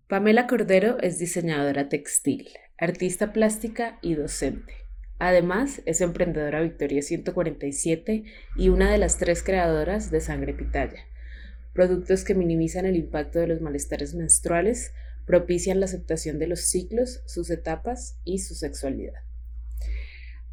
Pamela 0.08 0.46
Cordero 0.46 0.98
es 1.00 1.18
diseñadora 1.18 1.88
textil, 1.88 2.48
artista 2.78 3.32
plástica 3.32 3.98
y 4.02 4.14
docente. 4.14 4.72
Además, 5.18 5.82
es 5.84 6.00
emprendedora 6.00 6.60
Victoria 6.60 7.02
147 7.02 8.24
y 8.54 8.68
una 8.68 8.90
de 8.90 8.98
las 8.98 9.18
tres 9.18 9.42
creadoras 9.42 10.10
de 10.10 10.20
Sangre 10.20 10.54
Pitaya, 10.54 11.06
productos 11.72 12.22
que 12.22 12.34
minimizan 12.34 12.86
el 12.86 12.96
impacto 12.96 13.40
de 13.40 13.48
los 13.48 13.60
malestares 13.60 14.14
menstruales 14.14 14.92
propician 15.26 15.80
la 15.80 15.86
aceptación 15.86 16.38
de 16.38 16.46
los 16.46 16.60
ciclos, 16.60 17.22
sus 17.26 17.50
etapas 17.50 18.18
y 18.24 18.38
su 18.38 18.54
sexualidad. 18.54 19.26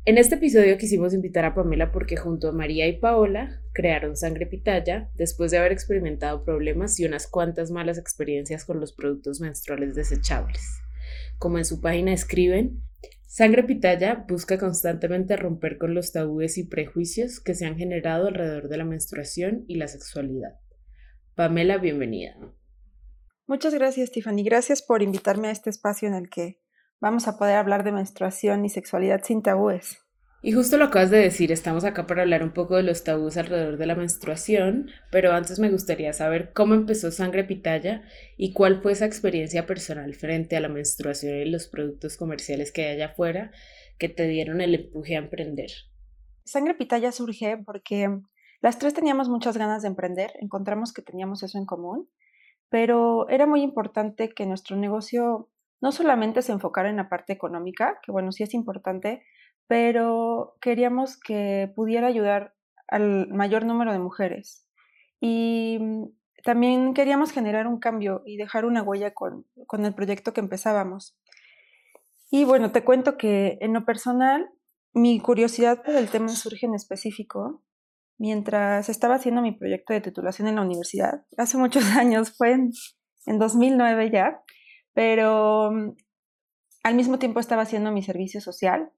En 0.05 0.18
este 0.18 0.36
episodio 0.36 0.77
quisimos 0.77 1.13
invitar 1.13 1.46
a 1.46 1.55
Pamela 1.55 1.93
porque 1.93 2.18
junto 2.18 2.49
a 2.49 2.52
María 2.52 2.88
y 2.88 2.98
Paola 2.98 3.62
crearon 3.71 4.18
Sangre 4.18 4.46
Pitaya 4.46 5.10
después 5.16 5.51
de 5.51 5.60
haber 5.60 5.71
experimentado 5.71 6.44
problemas 6.44 6.99
y 6.99 7.05
unas 7.05 7.26
cuantas 7.26 7.71
malas 7.71 7.98
experiencias 7.98 8.66
con 8.66 8.82
los 8.82 8.91
productos 8.91 9.40
menstruales 9.40 9.96
desechables. 9.96 10.62
Como 11.38 11.57
en 11.57 11.63
su 11.63 11.79
página 11.79 12.12
escriben, 12.12 12.84
Sangre 13.27 13.63
Pitaya 13.63 14.26
busca 14.27 14.57
constantemente 14.57 15.38
romper 15.38 15.77
con 15.77 15.94
los 15.94 16.12
tabúes 16.12 16.57
y 16.57 16.66
prejuicios 16.66 17.40
que 17.40 17.55
se 17.55 17.66
han 17.66 17.77
generado 17.77 18.27
alrededor 18.27 18.68
de 18.68 18.77
la 18.77 18.85
menstruación 18.85 19.63
y 19.68 19.76
la 19.76 19.88
sexualidad. 19.88 20.60
Pamela, 21.34 21.77
bienvenida. 21.77 22.35
Muchas 23.54 23.76
gracias, 23.76 24.09
Tiffany. 24.09 24.43
Gracias 24.43 24.82
por 24.82 25.04
invitarme 25.04 25.49
a 25.49 25.51
este 25.51 25.70
espacio 25.70 26.07
en 26.07 26.15
el 26.15 26.27
que 26.27 26.59
vamos 26.99 27.27
a 27.27 27.37
poder 27.37 27.57
hablar 27.57 27.84
de 27.84 27.91
menstruación 27.91 28.65
y 28.65 28.70
sexualidad 28.70 29.21
sin 29.23 29.43
tabúes. 29.43 29.99
Y 30.41 30.54
justo 30.54 30.76
lo 30.77 30.85
acabas 30.85 31.12
de 31.12 31.20
decir, 31.20 31.51
estamos 31.51 31.84
acá 31.84 32.07
para 32.07 32.23
hablar 32.23 32.41
un 32.41 32.51
poco 32.51 32.77
de 32.77 32.82
los 32.82 33.04
tabús 33.04 33.37
alrededor 33.37 33.77
de 33.77 33.85
la 33.85 33.93
menstruación, 33.93 34.90
pero 35.12 35.34
antes 35.34 35.60
me 35.60 35.70
gustaría 35.70 36.13
saber 36.13 36.51
cómo 36.51 36.73
empezó 36.73 37.12
Sangre 37.12 37.43
Pitaya 37.43 38.01
y 38.37 38.54
cuál 38.54 38.82
fue 38.82 38.93
esa 38.93 39.05
experiencia 39.05 39.67
personal 39.67 40.15
frente 40.15 40.57
a 40.57 40.60
la 40.60 40.70
menstruación 40.70 41.38
y 41.38 41.45
los 41.45 41.67
productos 41.67 42.17
comerciales 42.17 42.71
que 42.71 42.88
hay 42.88 42.95
allá 42.95 43.12
afuera 43.12 43.51
que 43.99 44.10
te 44.10 44.27
dieron 44.27 44.62
el 44.62 44.73
empuje 44.73 45.15
a 45.15 45.20
emprender. 45.20 45.70
Sangre 46.43 46.73
Pitaya 46.73 47.12
surge 47.12 47.60
porque 47.63 48.20
las 48.62 48.79
tres 48.79 48.95
teníamos 48.95 49.29
muchas 49.29 49.57
ganas 49.57 49.84
de 49.84 49.90
emprender, 49.90 50.32
encontramos 50.41 50.91
que 50.91 51.04
teníamos 51.04 51.43
eso 51.43 51.60
en 51.60 51.67
común 51.67 52.10
pero 52.74 53.29
era 53.29 53.46
muy 53.46 53.62
importante 53.62 54.29
que 54.29 54.48
nuestro 54.48 54.76
negocio 54.76 55.48
no 55.79 55.91
solamente 55.91 56.41
se 56.41 56.54
enfocara 56.54 56.90
en 56.90 56.96
la 56.96 57.07
parte 57.07 57.32
económica, 57.32 57.99
que 58.02 58.12
bueno, 58.12 58.32
sí 58.32 58.41
es 58.41 58.55
importante, 58.55 59.21
pero 59.68 60.55
queríamos 60.60 61.20
que 61.20 61.71
pudiera 61.76 62.07
ayudar 62.07 62.55
al 62.88 63.27
mayor 63.27 63.63
número 63.63 63.91
de 63.91 63.99
mujeres. 63.99 64.68
Y 65.22 65.78
mm, 65.79 66.06
también 66.44 66.95
queríamos 66.95 67.31
generar 67.31 67.67
un 67.67 67.78
cambio 67.78 68.23
y 68.25 68.38
dejar 68.38 68.66
una 68.66 68.81
huella 68.81 69.13
con, 69.13 69.45
con 69.67 69.85
el 69.85 69.94
proyecto 69.94 70.34
que 70.34 70.41
empezábamos. 70.41 71.16
Y 72.31 72.44
bueno, 72.44 72.72
te 72.72 72.84
cuento 72.84 73.17
que 73.17 73.59
en 73.61 73.73
lo 73.73 73.85
personal, 73.85 74.50
mi 74.94 75.19
curiosidad 75.19 75.84
por 75.84 75.94
el 75.94 76.09
tema 76.09 76.29
surge 76.29 76.66
en 76.66 76.73
específico 76.73 77.61
mientras 78.18 78.90
estaba 78.90 79.16
haciendo 79.16 79.41
mi 79.41 79.51
proyecto 79.51 79.94
de 79.94 80.01
titulación 80.01 80.47
en 80.47 80.56
la 80.56 80.62
universidad. 80.62 81.25
Hace 81.38 81.57
muchos 81.57 81.84
años, 81.97 82.35
fue 82.35 82.51
en, 82.51 82.72
2009 83.25 84.12
ya, 84.12 84.41
pero 84.94 85.72
mm, 85.72 85.96
al 86.84 86.96
mismo 86.96 87.19
tiempo 87.19 87.40
estaba 87.40 87.62
haciendo 87.62 87.91
mi 87.91 88.03
servicio 88.03 88.41
social 88.41 88.91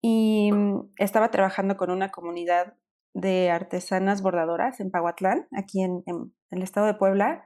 y 0.00 0.50
mm, 0.52 0.92
estaba 0.96 1.30
trabajando 1.30 1.76
con 1.76 1.90
una 1.90 2.10
comunidad 2.10 2.74
de 3.12 3.50
artesanas 3.50 4.22
bordadoras 4.22 4.80
en 4.80 4.90
Pahuatlán, 4.90 5.48
aquí 5.56 5.82
en, 5.82 6.02
en, 6.06 6.32
el 6.50 6.62
estado 6.62 6.86
de 6.86 6.94
Puebla, 6.94 7.44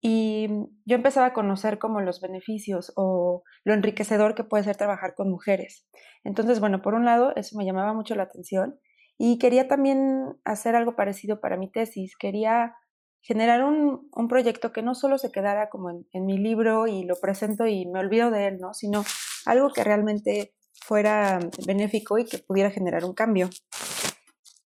y 0.00 0.48
mm, 0.48 0.64
yo 0.84 0.96
empezaba 0.96 1.26
a 1.26 1.32
conocer 1.32 1.78
como 1.78 2.00
los 2.00 2.20
beneficios 2.20 2.92
o 2.96 3.42
lo 3.64 3.74
enriquecedor 3.74 4.34
que 4.34 4.44
puede 4.44 4.64
ser 4.64 4.76
trabajar 4.76 5.14
con 5.14 5.30
mujeres. 5.30 5.86
Entonces, 6.24 6.60
bueno, 6.60 6.82
por 6.82 6.94
un 6.94 7.04
lado, 7.04 7.32
eso 7.36 7.56
me 7.56 7.64
llamaba 7.64 7.94
mucho 7.94 8.14
la 8.14 8.24
atención 8.24 8.78
y 9.18 9.38
quería 9.38 9.68
también 9.68 10.36
hacer 10.44 10.76
algo 10.76 10.96
parecido 10.96 11.40
para 11.40 11.56
mi 11.56 11.70
tesis. 11.70 12.16
Quería 12.16 12.76
generar 13.22 13.64
un, 13.64 14.10
proyecto 14.28 14.72
que 14.72 14.82
no 14.82 14.94
solo 14.94 15.18
se 15.18 15.30
quedara 15.30 15.70
como 15.70 15.90
en, 15.90 16.06
en, 16.12 16.26
mi 16.26 16.38
libro 16.38 16.86
y 16.86 17.04
lo 17.04 17.16
presento 17.16 17.66
y 17.66 17.86
me 17.86 18.00
olvido 18.00 18.30
de 18.30 18.48
él, 18.48 18.58
¿no? 18.58 18.74
Sino 18.74 19.04
algo 19.46 19.70
que 19.72 19.84
realmente 19.84 20.54
fuera 20.84 21.38
benéfico 21.66 22.18
y 22.18 22.24
que 22.24 22.38
pudiera 22.38 22.70
generar 22.70 23.04
un 23.04 23.14
cambio. 23.14 23.48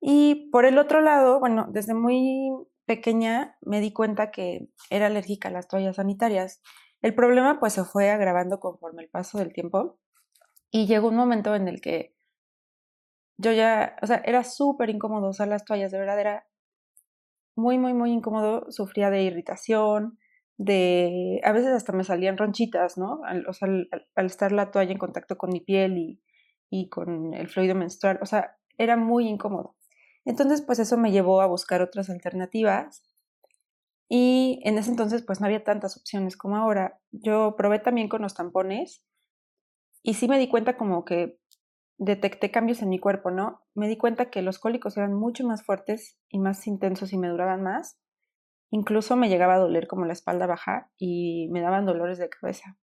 Y 0.01 0.49
por 0.51 0.65
el 0.65 0.77
otro 0.77 1.01
lado, 1.01 1.39
bueno, 1.39 1.67
desde 1.69 1.93
muy 1.93 2.49
pequeña 2.85 3.55
me 3.61 3.81
di 3.81 3.93
cuenta 3.93 4.31
que 4.31 4.69
era 4.89 5.07
alérgica 5.07 5.49
a 5.49 5.51
las 5.51 5.67
toallas 5.67 5.97
sanitarias. 5.97 6.61
El 7.01 7.13
problema 7.13 7.59
pues 7.59 7.73
se 7.73 7.83
fue 7.83 8.09
agravando 8.09 8.59
conforme 8.59 9.03
el 9.03 9.09
paso 9.09 9.37
del 9.37 9.53
tiempo 9.53 9.99
y 10.71 10.87
llegó 10.87 11.09
un 11.09 11.15
momento 11.15 11.55
en 11.55 11.67
el 11.67 11.81
que 11.81 12.15
yo 13.39 13.53
ya, 13.53 13.95
o 14.01 14.07
sea, 14.07 14.21
era 14.25 14.43
súper 14.43 14.89
incómodo 14.89 15.29
usar 15.29 15.47
las 15.47 15.63
toallas, 15.63 15.91
de 15.91 15.99
verdad 15.99 16.19
era 16.19 16.47
muy, 17.55 17.77
muy, 17.79 17.93
muy 17.93 18.11
incómodo, 18.11 18.69
sufría 18.69 19.09
de 19.09 19.23
irritación, 19.23 20.19
de, 20.57 21.39
a 21.45 21.53
veces 21.53 21.71
hasta 21.71 21.93
me 21.93 22.03
salían 22.03 22.37
ronchitas, 22.37 22.97
¿no? 22.97 23.21
Al, 23.23 23.47
o 23.47 23.53
sea, 23.53 23.69
al, 23.69 24.25
estar 24.25 24.51
la 24.51 24.71
toalla 24.71 24.91
en 24.91 24.97
contacto 24.97 25.37
con 25.37 25.51
mi 25.51 25.61
piel 25.61 25.97
y, 25.97 26.21
y 26.69 26.89
con 26.89 27.33
el 27.33 27.47
fluido 27.47 27.75
menstrual, 27.75 28.19
o 28.21 28.25
sea, 28.25 28.57
era 28.77 28.97
muy 28.97 29.27
incómodo. 29.29 29.77
Entonces, 30.25 30.61
pues 30.61 30.79
eso 30.79 30.97
me 30.97 31.11
llevó 31.11 31.41
a 31.41 31.47
buscar 31.47 31.81
otras 31.81 32.09
alternativas 32.09 33.03
y 34.09 34.59
en 34.65 34.77
ese 34.77 34.89
entonces, 34.89 35.23
pues 35.25 35.39
no 35.39 35.45
había 35.45 35.63
tantas 35.63 35.95
opciones 35.95 36.35
como 36.35 36.57
ahora. 36.57 36.99
Yo 37.11 37.55
probé 37.55 37.79
también 37.79 38.09
con 38.09 38.21
los 38.21 38.33
tampones 38.33 39.05
y 40.03 40.15
sí 40.15 40.27
me 40.27 40.39
di 40.39 40.49
cuenta 40.49 40.75
como 40.75 41.05
que 41.05 41.38
detecté 41.99 42.49
cambios 42.49 42.81
en 42.81 42.89
mi 42.89 42.97
cuerpo, 42.97 43.29
¿no? 43.29 43.61
Me 43.75 43.87
di 43.87 43.97
cuenta 43.97 44.29
que 44.29 44.41
los 44.41 44.57
cólicos 44.57 44.95
eran 44.97 45.13
mucho 45.13 45.45
más 45.45 45.63
fuertes 45.63 46.17
y 46.29 46.39
más 46.39 46.65
intensos 46.65 47.11
y 47.13 47.17
me 47.17 47.27
duraban 47.27 47.61
más. 47.61 47.99
Incluso 48.71 49.17
me 49.17 49.27
llegaba 49.29 49.55
a 49.55 49.59
doler 49.59 49.87
como 49.87 50.05
la 50.05 50.13
espalda 50.13 50.47
baja 50.47 50.89
y 50.97 51.49
me 51.51 51.61
daban 51.61 51.85
dolores 51.85 52.17
de 52.17 52.29
cabeza. 52.29 52.77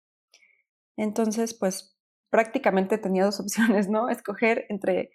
Entonces, 0.96 1.54
pues 1.54 1.98
prácticamente 2.30 2.98
tenía 2.98 3.24
dos 3.24 3.40
opciones, 3.40 3.88
¿no? 3.88 4.10
Escoger 4.10 4.66
entre 4.68 5.10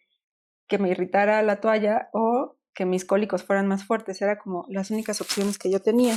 que 0.67 0.79
me 0.79 0.89
irritara 0.89 1.41
la 1.43 1.61
toalla 1.61 2.09
o 2.11 2.57
que 2.73 2.85
mis 2.85 3.05
cólicos 3.05 3.43
fueran 3.43 3.67
más 3.67 3.85
fuertes. 3.85 4.21
Era 4.21 4.39
como 4.39 4.65
las 4.69 4.89
únicas 4.89 5.21
opciones 5.21 5.59
que 5.59 5.69
yo 5.69 5.79
tenía. 5.79 6.15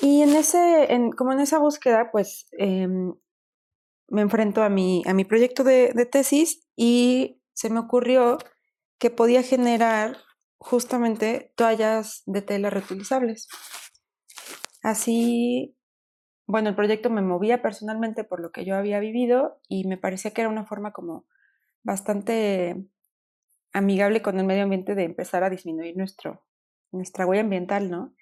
Y 0.00 0.22
en 0.22 0.30
ese, 0.30 0.94
en, 0.94 1.12
como 1.12 1.32
en 1.32 1.40
esa 1.40 1.58
búsqueda, 1.58 2.10
pues 2.10 2.46
em, 2.52 3.12
me 4.10 4.22
enfrento 4.22 4.62
a 4.62 4.68
mi, 4.68 5.02
a 5.06 5.14
mi 5.14 5.24
proyecto 5.24 5.64
de, 5.64 5.92
tesis 6.10 6.66
y 6.76 7.40
se 7.54 7.70
me 7.70 7.78
ocurrió 7.78 8.38
que 8.98 9.10
podía 9.10 9.42
generar 9.42 10.16
justamente 10.58 11.52
toallas 11.56 12.22
de 12.26 12.42
tela 12.42 12.70
reutilizables. 12.70 13.48
Así, 14.82 15.76
bueno, 16.46 16.68
el 16.70 16.74
proyecto 16.74 17.08
me 17.08 17.22
movía 17.22 17.62
personalmente 17.62 18.24
por 18.24 18.40
lo 18.40 18.50
que 18.50 18.64
yo 18.64 18.74
había 18.76 18.98
vivido 18.98 19.60
y 19.68 19.86
me 19.86 19.96
parecía 19.96 20.32
que 20.32 20.42
era 20.42 20.50
una 20.50 20.66
forma 20.66 20.92
como 20.92 21.24
bastante 21.82 22.84
amigable 23.72 24.22
con 24.22 24.38
el 24.40 24.46
medio 24.46 24.64
ambiente 24.64 24.96
de 24.96 25.04
empezar 25.04 25.44
a 25.44 25.50
disminuir 25.50 25.96
nuestro, 25.96 26.44
nuestra 26.90 27.26
huella 27.26 27.42
ambiental, 27.42 27.90
¿no? 27.90 28.12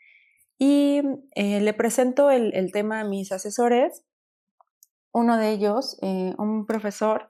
Y 0.59 1.01
eh, 1.35 1.61
le 1.61 1.73
presento 1.73 2.31
el, 2.31 2.53
el 2.55 2.73
tema 2.73 3.01
a 3.01 3.05
mis 3.05 3.33
asesores 3.33 4.05
uno 5.13 5.37
de 5.37 5.51
ellos, 5.51 5.99
eh, 6.03 6.35
un 6.39 6.67
profesor 6.67 7.29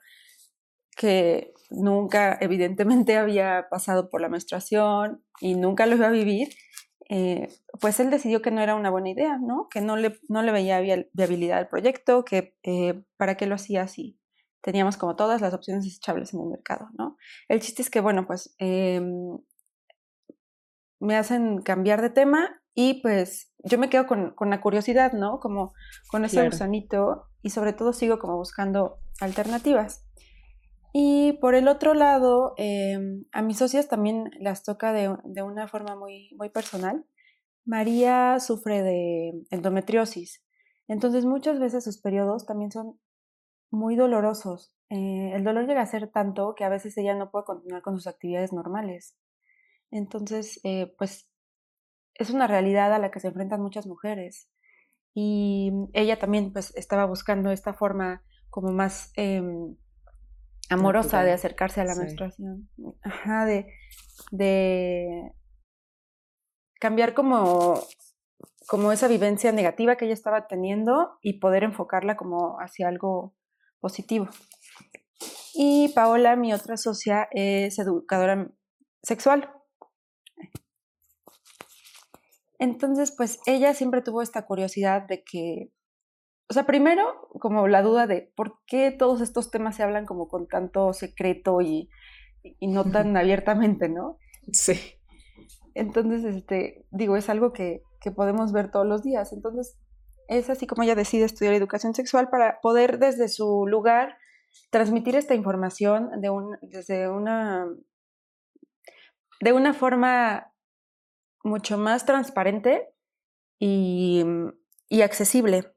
que 0.97 1.55
nunca 1.71 2.37
evidentemente 2.41 3.17
había 3.19 3.69
pasado 3.71 4.11
por 4.11 4.21
la 4.21 4.29
menstruación 4.29 5.25
y 5.41 5.55
nunca 5.55 5.87
lo 5.87 5.97
iba 5.97 6.09
a 6.09 6.11
vivir, 6.11 6.49
eh, 7.09 7.49
pues 7.81 8.01
él 8.01 8.11
decidió 8.11 8.43
que 8.43 8.51
no 8.51 8.61
era 8.61 8.75
una 8.75 8.91
buena 8.91 9.09
idea, 9.09 9.39
¿no? 9.39 9.69
Que 9.71 9.81
no 9.81 9.97
le, 9.97 10.19
no 10.29 10.43
le 10.43 10.53
veía 10.53 10.81
viabilidad 10.81 11.59
al 11.59 11.69
proyecto, 11.69 12.25
que 12.25 12.55
eh, 12.65 13.03
para 13.17 13.37
qué 13.37 13.47
lo 13.47 13.55
hacía 13.55 13.83
así. 13.83 14.19
Teníamos 14.61 14.97
como 14.97 15.17
todas 15.17 15.41
las 15.41 15.55
opciones 15.55 15.85
desechables 15.85 16.35
en 16.35 16.41
el 16.41 16.49
mercado, 16.49 16.89
¿no? 16.99 17.17
El 17.49 17.61
chiste 17.61 17.81
es 17.81 17.89
que, 17.89 18.01
bueno, 18.01 18.27
pues 18.27 18.55
em, 18.59 19.39
me 21.01 21.17
hacen 21.17 21.63
cambiar 21.63 22.03
de 22.03 22.11
tema 22.11 22.61
y 22.75 23.01
pues 23.01 23.55
yo 23.65 23.79
me 23.79 23.89
quedo 23.89 24.07
con, 24.07 24.33
con 24.35 24.51
la 24.51 24.61
curiosidad, 24.61 25.13
¿no? 25.13 25.41
Como 25.41 25.73
con 26.11 26.25
ese 26.25 26.45
gusanito 26.45 27.28
y 27.43 27.51
sobre 27.51 27.73
todo 27.73 27.93
sigo 27.93 28.19
como 28.19 28.37
buscando 28.37 28.99
alternativas. 29.21 30.05
Y 30.93 31.35
por 31.35 31.55
el 31.55 31.69
otro 31.69 31.95
lado, 31.95 32.55
em, 32.57 33.25
a 33.33 33.43
mis 33.43 33.59
socias 33.59 33.89
también 33.89 34.31
las 34.41 34.65
toca 34.65 34.93
de, 34.93 35.17
de, 35.25 35.43
una 35.43 35.69
forma 35.69 35.97
muy, 35.97 36.31
muy 36.37 36.49
personal. 36.49 37.05
María 37.65 38.41
sufre 38.41 38.83
de 38.83 39.33
endometriosis, 39.51 40.43
entonces 40.89 41.27
muchas 41.27 41.59
veces 41.61 41.85
sus 41.85 42.01
periodos 42.01 42.47
también 42.47 42.73
son 42.73 42.99
muy 43.71 43.97
dolorosos. 43.97 44.75
Eh, 44.91 45.33
el 45.35 45.45
dolor 45.45 45.67
llega 45.67 45.83
a 45.83 45.87
ser 45.87 46.11
tanto 46.11 46.55
que 46.55 46.65
a 46.65 46.71
veces 46.71 46.97
ella 46.97 47.15
no 47.15 47.31
puede 47.31 47.45
continuar 47.45 47.83
con 47.83 47.97
sus 47.97 48.07
actividades 48.07 48.53
normales. 48.53 49.17
Entonces, 49.91 50.61
eh, 50.65 50.95
pues 50.99 51.31
es 52.15 52.31
una 52.31 52.47
realidad 52.47 52.93
a 52.93 52.99
la 52.99 53.11
que 53.11 53.21
se 53.21 53.29
enfrentan 53.29 53.61
muchas 53.63 53.87
mujeres. 53.87 54.51
Y 55.21 55.73
ella 55.95 56.17
también 56.17 56.53
pues 56.53 56.73
estaba 56.77 57.05
buscando 57.05 57.51
esta 57.51 57.75
forma 57.75 58.23
como 58.51 58.71
más 58.71 59.11
em, 59.17 59.77
amorosa 60.71 61.25
de 61.25 61.33
acercarse 61.33 61.81
a 61.81 61.85
la 61.85 61.97
menstruación. 61.97 62.71
Ajá, 63.03 63.45
de, 63.45 63.67
de 64.31 65.33
cambiar 66.79 67.15
como, 67.15 67.81
como 68.69 68.93
esa 68.93 69.09
vivencia 69.09 69.51
negativa 69.51 69.97
que 69.97 70.05
ella 70.05 70.15
estaba 70.15 70.47
teniendo 70.47 71.19
y 71.21 71.41
poder 71.41 71.65
enfocarla 71.65 72.17
como 72.17 72.59
hacia 72.61 72.87
algo 72.87 73.35
positivo. 73.81 74.29
Y 75.53 75.89
Paola, 75.97 76.37
mi 76.37 76.53
otra 76.53 76.77
socia, 76.77 77.27
es 77.33 77.77
educadora 77.81 78.53
sexual. 79.03 79.51
Entonces, 82.59 83.13
pues 83.17 83.41
ella 83.47 83.75
siempre 83.75 84.03
tuvo 84.03 84.23
esta 84.23 84.47
curiosidad 84.47 85.03
de 85.03 85.23
que, 85.23 85.71
o 86.49 86.55
sea, 86.55 86.67
primero 86.67 87.29
como 87.41 87.69
la 87.69 87.83
duda 87.83 88.07
de 88.07 88.33
por 88.35 88.59
qué 88.67 88.91
todos 88.91 89.21
estos 89.21 89.51
temas 89.51 89.77
se 89.77 89.83
hablan 89.83 90.07
como 90.07 90.29
con 90.29 90.49
tanto 90.49 90.93
secreto 90.93 91.61
y, 91.61 91.89
y 92.43 92.67
no 92.67 92.85
tan 92.91 93.17
abiertamente, 93.17 93.89
¿no? 93.89 94.19
Sí. 94.53 94.79
Entonces, 95.75 96.25
este, 96.25 96.85
digo, 96.91 97.17
es 97.17 97.29
algo 97.29 97.53
que, 97.53 97.83
que 98.01 98.11
podemos 98.11 98.53
ver 98.53 98.71
todos 98.71 98.87
los 98.87 99.03
días. 99.03 99.33
Entonces, 99.33 99.79
es 100.29 100.51
así 100.51 100.67
como 100.67 100.83
ella 100.83 100.95
decide 100.95 101.25
estudiar 101.25 101.55
educación 101.55 101.95
sexual 101.95 102.29
para 102.29 102.61
poder 102.61 102.99
desde 102.99 103.29
su 103.29 103.67
lugar 103.67 104.17
transmitir 104.71 105.17
esta 105.17 105.35
información 105.35 106.21
de 106.21 106.31
un, 106.31 106.59
desde 106.63 107.09
una, 107.09 107.67
de 109.41 109.53
una 109.53 109.73
forma 109.73 110.53
mucho 111.45 111.79
más 111.79 112.07
transparente 112.07 112.89
y, 113.59 114.25
y 114.89 115.03
accesible. 115.03 115.73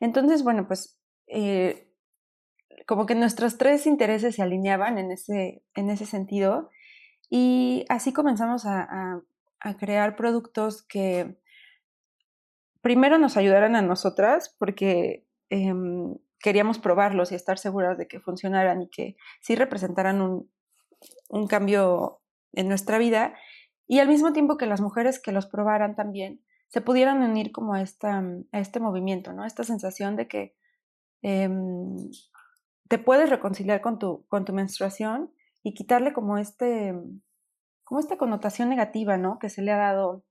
Entonces, 0.00 0.42
bueno, 0.42 0.66
pues 0.66 0.98
eh, 1.26 1.90
como 2.86 3.06
que 3.06 3.14
nuestros 3.14 3.58
tres 3.58 3.86
intereses 3.86 4.34
se 4.34 4.42
alineaban 4.42 4.98
en 4.98 5.12
ese, 5.12 5.62
en 5.74 5.90
ese 5.90 6.06
sentido 6.06 6.70
y 7.28 7.84
así 7.88 8.12
comenzamos 8.12 8.66
a, 8.66 9.22
a, 9.60 9.76
crear 9.76 10.16
productos 10.16 10.82
que 10.82 11.36
primero 12.80 13.18
nos 13.18 13.36
ayudaran 13.36 13.76
a 13.76 13.82
nosotras 13.82 14.56
porque 14.58 15.24
eh, 15.50 15.72
queríamos 16.40 16.78
probarlos 16.78 17.30
y 17.30 17.36
estar 17.36 17.58
seguras 17.58 17.96
de 17.96 18.08
que 18.08 18.18
funcionaran 18.18 18.82
y 18.82 18.88
que 18.88 19.16
sí 19.40 19.54
representaran 19.54 20.20
un, 20.20 20.50
un 21.28 21.46
cambio 21.46 22.20
en 22.52 22.68
nuestra 22.68 22.98
vida 22.98 23.34
y 23.90 23.98
al 23.98 24.06
mismo 24.06 24.32
tiempo 24.32 24.56
que 24.56 24.66
las 24.66 24.80
mujeres 24.80 25.18
que 25.18 25.32
los 25.32 25.46
probaran 25.46 25.96
también 25.96 26.44
se 26.68 26.80
pudieran 26.80 27.24
unir 27.24 27.50
como 27.50 27.74
a, 27.74 27.82
esta, 27.82 28.22
a 28.52 28.60
este 28.60 28.78
movimiento, 28.78 29.32
¿no? 29.32 29.44
Esta 29.44 29.64
sensación 29.64 30.14
de 30.14 30.28
que 30.28 30.54
eh, 31.22 31.50
te 32.86 32.98
puedes 32.98 33.28
reconciliar 33.28 33.80
con 33.80 33.98
tu, 33.98 34.24
con 34.28 34.44
tu 34.44 34.52
menstruación 34.52 35.32
y 35.64 35.74
quitarle 35.74 36.12
como 36.12 36.38
este 36.38 36.94
como 37.82 37.98
esta 37.98 38.16
connotación 38.16 38.68
negativa, 38.68 39.16
¿no? 39.16 39.40
Que 39.40 39.48
se 39.48 39.60
le 39.60 39.72
ha 39.72 39.76
dado 39.76 40.24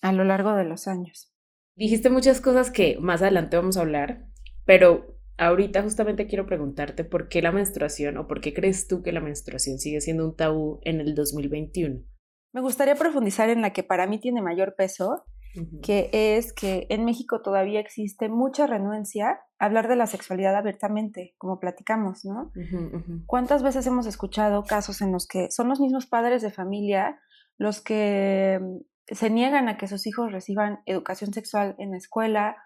a 0.00 0.12
lo 0.12 0.22
largo 0.22 0.54
de 0.54 0.62
los 0.62 0.86
años. 0.86 1.34
Dijiste 1.74 2.10
muchas 2.10 2.40
cosas 2.40 2.70
que 2.70 2.96
más 3.00 3.22
adelante 3.22 3.56
vamos 3.56 3.76
a 3.76 3.80
hablar, 3.80 4.28
pero 4.64 5.18
ahorita 5.36 5.82
justamente 5.82 6.28
quiero 6.28 6.46
preguntarte 6.46 7.02
por 7.02 7.28
qué 7.28 7.42
la 7.42 7.50
menstruación 7.50 8.18
o 8.18 8.28
por 8.28 8.40
qué 8.40 8.54
crees 8.54 8.86
tú 8.86 9.02
que 9.02 9.10
la 9.10 9.20
menstruación 9.20 9.80
sigue 9.80 10.00
siendo 10.00 10.24
un 10.24 10.36
tabú 10.36 10.78
en 10.84 11.00
el 11.00 11.16
2021. 11.16 12.04
Me 12.52 12.60
gustaría 12.60 12.94
profundizar 12.94 13.48
en 13.50 13.62
la 13.62 13.72
que 13.72 13.82
para 13.82 14.06
mí 14.06 14.18
tiene 14.18 14.42
mayor 14.42 14.74
peso, 14.76 15.24
uh 15.56 15.60
-huh. 15.60 15.80
que 15.82 16.10
es 16.12 16.52
que 16.52 16.86
en 16.88 17.04
México 17.04 17.42
todavía 17.42 17.80
existe 17.80 18.28
mucha 18.28 18.66
renuencia 18.66 19.40
a 19.58 19.66
hablar 19.66 19.88
de 19.88 19.96
la 19.96 20.06
sexualidad 20.06 20.56
abiertamente, 20.56 21.34
como 21.38 21.58
platicamos, 21.58 22.24
¿no? 22.24 22.50
Uh 22.54 22.60
-huh, 22.60 22.94
uh 22.94 23.00
-huh. 23.00 23.22
¿Cuántas 23.26 23.62
veces 23.62 23.86
hemos 23.86 24.06
escuchado 24.06 24.64
casos 24.64 25.00
en 25.00 25.12
los 25.12 25.26
que 25.26 25.50
son 25.50 25.68
los 25.68 25.80
mismos 25.80 26.06
padres 26.06 26.42
de 26.42 26.50
familia 26.50 27.18
los 27.58 27.80
que 27.80 28.60
se 29.06 29.30
niegan 29.30 29.68
a 29.68 29.76
que 29.76 29.88
sus 29.88 30.06
hijos 30.06 30.32
reciban 30.32 30.80
educación 30.86 31.32
sexual 31.32 31.74
en 31.78 31.90
la 31.90 31.96
escuela 31.96 32.56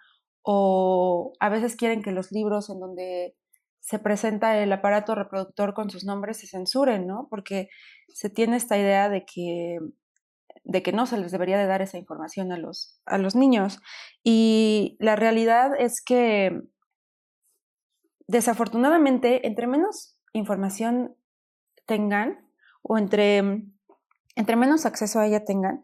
o 0.42 1.32
a 1.40 1.48
veces 1.48 1.76
quieren 1.76 2.02
que 2.02 2.12
los 2.12 2.30
libros 2.32 2.68
en 2.68 2.80
donde 2.80 3.36
se 3.82 3.98
presenta 3.98 4.56
el 4.58 4.72
aparato 4.72 5.16
reproductor 5.16 5.74
con 5.74 5.90
sus 5.90 6.04
nombres 6.04 6.38
se 6.38 6.46
censuren, 6.46 7.04
¿no? 7.04 7.26
Porque 7.28 7.68
se 8.08 8.30
tiene 8.30 8.56
esta 8.56 8.78
idea 8.78 9.08
de 9.08 9.24
que, 9.24 9.80
de 10.62 10.82
que 10.84 10.92
no 10.92 11.04
se 11.04 11.18
les 11.18 11.32
debería 11.32 11.58
de 11.58 11.66
dar 11.66 11.82
esa 11.82 11.98
información 11.98 12.52
a 12.52 12.58
los, 12.58 13.00
a 13.06 13.18
los 13.18 13.34
niños. 13.34 13.80
Y 14.22 14.96
la 15.00 15.16
realidad 15.16 15.72
es 15.76 16.00
que 16.00 16.62
desafortunadamente, 18.28 19.48
entre 19.48 19.66
menos 19.66 20.16
información 20.32 21.16
tengan 21.84 22.48
o 22.82 22.98
entre, 22.98 23.64
entre 24.36 24.54
menos 24.56 24.86
acceso 24.86 25.18
a 25.18 25.26
ella 25.26 25.44
tengan, 25.44 25.82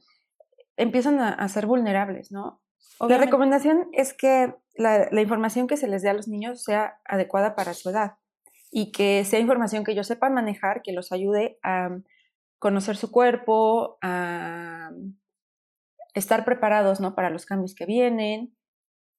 empiezan 0.76 1.18
a, 1.18 1.30
a 1.30 1.48
ser 1.48 1.66
vulnerables, 1.66 2.30
¿no? 2.30 2.62
Obviamente. 2.98 3.18
La 3.18 3.30
recomendación 3.30 3.88
es 3.92 4.12
que 4.14 4.54
la, 4.74 5.08
la, 5.10 5.20
información 5.20 5.66
que 5.66 5.76
se 5.76 5.88
les 5.88 6.02
dé 6.02 6.08
a 6.08 6.14
los 6.14 6.28
niños 6.28 6.62
sea 6.62 7.00
adecuada 7.04 7.54
para 7.54 7.74
su 7.74 7.90
edad 7.90 8.16
y 8.70 8.92
que 8.92 9.24
sea 9.24 9.40
información 9.40 9.84
que 9.84 9.92
ellos 9.92 10.06
sepan 10.06 10.34
manejar, 10.34 10.82
que 10.82 10.92
los 10.92 11.12
ayude 11.12 11.58
a 11.62 11.90
conocer 12.58 12.96
su 12.96 13.10
cuerpo, 13.10 13.98
a 14.02 14.90
estar 16.14 16.44
preparados 16.44 17.00
¿no? 17.00 17.14
para 17.14 17.30
los 17.30 17.46
cambios 17.46 17.74
que 17.74 17.86
vienen. 17.86 18.54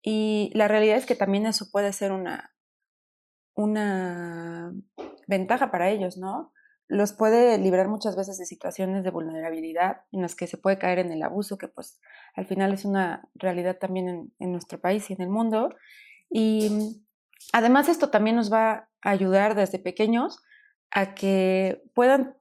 Y 0.01 0.51
la 0.53 0.67
realidad 0.67 0.97
es 0.97 1.05
que 1.05 1.15
también 1.15 1.45
eso 1.45 1.69
puede 1.71 1.91
ser 1.93 2.11
una, 2.11 2.53
una 3.55 4.73
ventaja 5.27 5.71
para 5.71 5.89
ellos, 5.89 6.17
¿no? 6.17 6.53
Los 6.89 7.13
puede 7.13 7.59
librar 7.59 7.87
muchas 7.87 8.15
veces 8.15 8.39
de 8.39 8.45
situaciones 8.45 9.03
de 9.03 9.11
vulnerabilidad 9.11 10.01
en 10.11 10.23
las 10.23 10.35
que 10.35 10.47
se 10.47 10.57
puede 10.57 10.79
caer 10.79 10.97
en 10.97 11.11
el 11.11 11.21
abuso, 11.21 11.59
que 11.59 11.67
pues 11.67 11.99
al 12.33 12.47
final 12.47 12.73
es 12.73 12.83
una 12.83 13.29
realidad 13.35 13.77
también 13.77 14.33
en, 14.39 14.51
nuestro 14.51 14.81
país 14.81 15.07
y 15.09 15.13
en 15.13 15.21
el 15.21 15.29
mundo. 15.29 15.69
Y 16.31 16.99
además 17.53 17.89
esto 17.89 18.09
también 18.09 18.35
nos 18.35 18.51
va 18.51 18.89
a 19.03 19.09
ayudar 19.11 19.53
desde 19.53 19.77
pequeños 19.77 20.41
a 20.89 21.13
que 21.13 21.83
puedan 21.93 22.35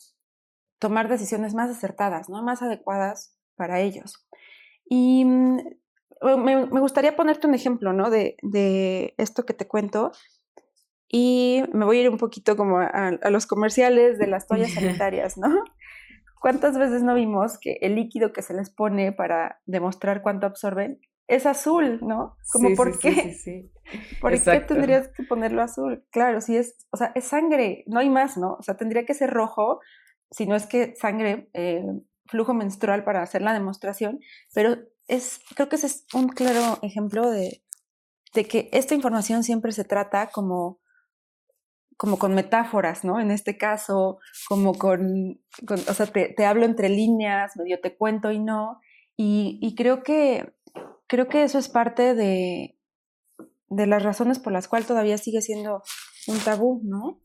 tomar 0.78 1.08
decisiones 1.08 1.54
más 1.54 1.70
acertadas, 1.70 2.30
¿no? 2.30 2.42
más 2.42 2.62
adecuadas 2.62 3.36
para 3.54 3.80
ellos. 3.80 4.26
Y 4.88 5.26
me, 5.26 5.76
me 6.22 6.80
gustaría 6.80 7.16
ponerte 7.16 7.46
un 7.46 7.54
ejemplo 7.54 7.92
¿no? 7.92 8.08
de, 8.08 8.38
de 8.40 9.14
esto 9.18 9.44
que 9.44 9.52
te 9.52 9.68
cuento, 9.68 10.12
y 11.08 11.62
me 11.72 11.84
voy 11.84 11.98
a 11.98 12.02
ir 12.02 12.10
un 12.10 12.18
poquito 12.18 12.56
como 12.56 12.78
a, 12.78 12.86
a, 12.86 13.30
los 13.30 13.46
comerciales 13.46 14.18
de 14.18 14.26
las 14.26 14.46
toallas 14.46 14.72
sanitarias, 14.74 15.38
¿no? 15.38 15.64
¿Cuántas 16.40 16.78
veces 16.78 17.02
no 17.02 17.14
vimos 17.14 17.58
que 17.58 17.78
el 17.80 17.96
líquido 17.96 18.32
que 18.32 18.42
se 18.42 18.54
les 18.54 18.70
pone 18.70 19.12
para 19.12 19.60
demostrar 19.66 20.22
cuánto 20.22 20.46
absorben 20.46 21.00
es 21.26 21.46
azul, 21.46 22.00
¿no? 22.02 22.36
Como, 22.52 22.68
sí, 22.68 22.74
¿por 22.74 22.92
sí, 22.94 22.98
qué? 23.00 23.34
Sí, 23.34 23.72
¿Por 24.20 24.32
Exacto. 24.32 24.68
qué 24.68 24.74
tendrías 24.74 25.08
que 25.08 25.22
ponerlo 25.24 25.62
azul? 25.62 26.04
Claro, 26.10 26.40
si 26.40 26.56
es, 26.56 26.76
o 26.90 26.96
sea, 26.96 27.12
es 27.14 27.24
sangre, 27.24 27.84
no 27.86 28.00
hay 28.00 28.08
más, 28.08 28.36
¿no? 28.36 28.54
O 28.54 28.62
sea, 28.62 28.76
tendría 28.76 29.04
que 29.04 29.14
ser 29.14 29.30
rojo, 29.30 29.80
si 30.30 30.46
no 30.46 30.56
es 30.56 30.66
que 30.66 30.94
sangre, 30.96 31.50
eh, 31.54 31.84
flujo 32.26 32.54
menstrual 32.54 33.04
para 33.04 33.22
hacer 33.22 33.42
la 33.42 33.52
demostración, 33.52 34.20
pero 34.54 34.76
es, 35.06 35.40
creo 35.54 35.68
que 35.68 35.76
ese 35.76 35.86
es 35.86 36.06
un 36.12 36.28
claro 36.28 36.78
ejemplo 36.82 37.30
de, 37.30 37.62
de 38.34 38.44
que 38.44 38.68
esta 38.72 38.94
información 38.94 39.42
siempre 39.42 39.72
se 39.72 39.84
trata 39.84 40.28
como 40.28 40.80
como 41.98 42.16
con 42.18 42.32
metáforas, 42.34 43.04
¿no? 43.04 43.20
En 43.20 43.32
este 43.32 43.58
caso, 43.58 44.20
como 44.48 44.72
con, 44.72 45.40
con 45.66 45.80
o 45.80 45.94
sea, 45.94 46.06
te, 46.06 46.46
hablo 46.46 46.64
entre 46.64 46.88
líneas, 46.88 47.56
medio 47.56 47.80
te 47.80 47.96
cuento 47.96 48.30
y 48.30 48.38
no, 48.38 48.80
Y, 49.16 49.58
y 49.60 49.74
creo, 49.74 50.04
que, 50.04 50.54
creo 51.08 51.28
que 51.28 51.42
eso 51.42 51.58
es 51.58 51.68
parte 51.68 52.14
de, 52.14 52.78
de 53.68 53.86
las 53.88 54.04
razones 54.04 54.38
por 54.38 54.52
las 54.52 54.68
cuales 54.68 54.86
todavía 54.86 55.18
sigue 55.18 55.42
siendo 55.42 55.82
un 56.28 56.38
tabú, 56.38 56.80
¿no? 56.84 57.20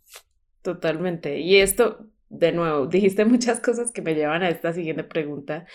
Totalmente. 0.63 1.39
Y 1.39 1.57
esto, 1.57 2.07
de 2.33 2.51
nuevo, 2.51 2.87
dijiste 2.87 3.25
muchas 3.25 3.59
cosas 3.59 3.91
que 3.91 4.01
me 4.01 4.15
llevan 4.15 4.43
a 4.43 4.49
esta 4.49 4.73
siguiente 4.73 5.03
pregunta, 5.03 5.65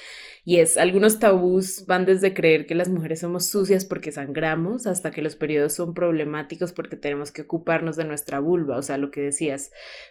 y 0.44 0.58
es, 0.58 0.76
algunos 0.76 1.18
tabús 1.18 1.84
van 1.86 2.04
desde 2.04 2.34
creer 2.34 2.66
que 2.66 2.74
las 2.74 2.88
mujeres 2.88 3.20
somos 3.20 3.46
sucias 3.46 3.84
porque 3.84 4.12
sangramos, 4.12 4.86
hasta 4.86 5.10
que 5.10 5.22
los 5.22 5.36
periodos 5.36 5.74
son 5.74 5.94
problemáticos 5.94 6.72
porque 6.72 6.96
tenemos 6.96 7.32
que 7.32 7.42
ocuparnos 7.42 7.96
de 7.96 8.04
nuestra 8.04 8.40
vulva, 8.40 8.76
o 8.76 8.82
sea, 8.82 8.98
lo 8.98 9.10
que 9.10 9.20
decías, 9.22 9.70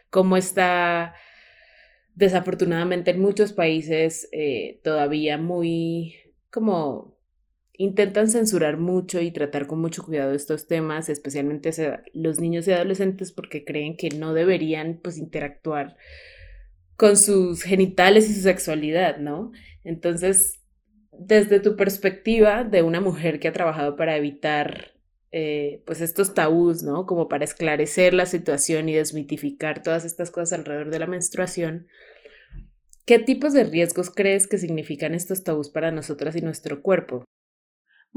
cómo 0.09 0.37
está 0.37 1.15
desafortunadamente 2.15 3.11
en 3.11 3.19
muchos 3.21 3.53
países 3.53 4.27
eh, 4.31 4.79
todavía 4.83 5.37
muy 5.37 6.15
como 6.49 7.15
intentan 7.77 8.27
censurar 8.27 8.77
mucho 8.77 9.21
y 9.21 9.31
tratar 9.31 9.67
con 9.67 9.79
mucho 9.79 10.03
cuidado 10.03 10.33
estos 10.33 10.67
temas, 10.67 11.09
especialmente 11.09 11.71
los 12.13 12.39
niños 12.39 12.67
y 12.67 12.71
adolescentes, 12.71 13.31
porque 13.31 13.63
creen 13.63 13.95
que 13.95 14.09
no 14.09 14.33
deberían 14.33 14.99
pues 15.01 15.17
interactuar 15.17 15.95
con 16.97 17.15
sus 17.15 17.63
genitales 17.63 18.29
y 18.29 18.33
su 18.33 18.41
sexualidad, 18.41 19.17
¿no? 19.17 19.51
Entonces, 19.83 20.59
desde 21.11 21.59
tu 21.59 21.75
perspectiva 21.75 22.63
de 22.63 22.81
una 22.81 22.99
mujer 22.99 23.39
que 23.39 23.47
ha 23.47 23.53
trabajado 23.53 23.95
para 23.95 24.17
evitar 24.17 24.93
eh, 25.31 25.83
pues 25.85 26.01
estos 26.01 26.33
tabús, 26.33 26.83
¿no? 26.83 27.05
Como 27.05 27.29
para 27.29 27.45
esclarecer 27.45 28.13
la 28.13 28.25
situación 28.25 28.89
y 28.89 28.95
desmitificar 28.95 29.81
todas 29.81 30.03
estas 30.03 30.31
cosas 30.31 30.59
alrededor 30.59 30.89
de 30.89 30.99
la 30.99 31.07
menstruación, 31.07 31.87
¿qué 33.05 33.19
tipos 33.19 33.53
de 33.53 33.63
riesgos 33.63 34.09
crees 34.09 34.47
que 34.47 34.57
significan 34.57 35.13
estos 35.13 35.43
tabús 35.43 35.69
para 35.69 35.91
nosotras 35.91 36.35
y 36.35 36.41
nuestro 36.41 36.81
cuerpo? 36.81 37.23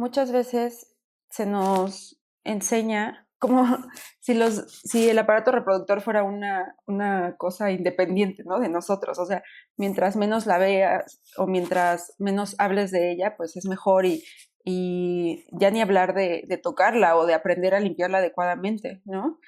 muchas 0.00 0.32
veces 0.32 0.96
se 1.28 1.46
nos 1.46 2.20
enseña 2.42 3.28
como 3.40 3.64
si, 4.20 4.34
los, 4.34 4.80
si 4.84 5.08
el 5.08 5.18
aparato 5.18 5.50
reproductor 5.50 6.00
fuera 6.00 6.22
una, 6.22 6.76
una 6.86 7.36
cosa 7.36 7.72
independiente 7.72 8.44
¿no? 8.46 8.60
de 8.60 8.68
nosotros. 8.68 9.18
O 9.18 9.26
sea, 9.26 9.42
mientras 9.76 10.14
menos 10.14 10.46
la 10.46 10.58
veas 10.58 11.20
o 11.36 11.48
mientras 11.48 12.14
menos 12.18 12.54
hables 12.58 12.92
de 12.92 13.10
ella, 13.10 13.34
pues 13.36 13.56
es 13.56 13.66
mejor 13.66 14.06
y, 14.06 14.22
y 14.64 15.44
ya 15.50 15.70
ni 15.70 15.80
hablar 15.80 16.14
de, 16.14 16.60
tocarla 16.62 17.16
o 17.16 17.26
de 17.26 17.34
aprender 17.34 17.74
a 17.74 17.80
limpiarla 17.80 18.18
adecuadamente, 18.18 19.02
¿no? 19.04 19.40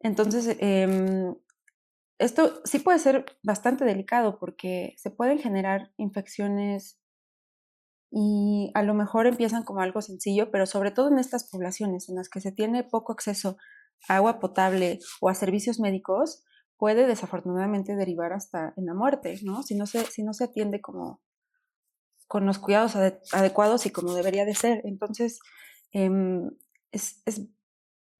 Entonces, 0.00 0.56
eh, 0.60 1.32
esto 2.18 2.60
sí 2.64 2.78
puede 2.78 2.98
ser 2.98 3.26
bastante 3.42 3.84
delicado 3.84 4.38
porque 4.38 4.94
se 4.96 5.10
pueden 5.10 5.38
generar 5.38 5.90
infecciones 5.96 6.98
y 8.10 8.70
a 8.74 8.82
lo 8.82 8.94
mejor 8.94 9.26
empiezan 9.26 9.64
como 9.64 9.80
algo 9.80 10.00
sencillo, 10.02 10.50
pero 10.50 10.66
sobre 10.66 10.90
todo 10.90 11.08
en 11.08 11.18
estas 11.18 11.50
poblaciones 11.50 12.08
en 12.08 12.16
las 12.16 12.28
que 12.28 12.40
se 12.40 12.52
tiene 12.52 12.84
poco 12.84 13.12
acceso 13.12 13.56
a 14.08 14.16
agua 14.16 14.38
potable 14.38 15.00
o 15.20 15.28
a 15.28 15.34
servicios 15.34 15.80
médicos, 15.80 16.44
puede 16.76 17.06
desafortunadamente 17.06 17.96
derivar 17.96 18.32
hasta 18.32 18.74
en 18.76 18.86
la 18.86 18.94
muerte, 18.94 19.38
¿no? 19.42 19.62
Si 19.62 19.74
no 19.74 19.86
se, 19.86 20.04
si 20.06 20.22
no 20.22 20.32
se 20.32 20.44
atiende 20.44 20.80
como 20.80 21.20
con 22.26 22.46
los 22.46 22.58
cuidados 22.58 22.96
adecuados 23.32 23.86
y 23.86 23.90
como 23.90 24.14
debería 24.14 24.44
de 24.44 24.54
ser. 24.54 24.80
Entonces, 24.84 25.38
em, 25.92 26.50
es, 26.90 27.22
es 27.26 27.42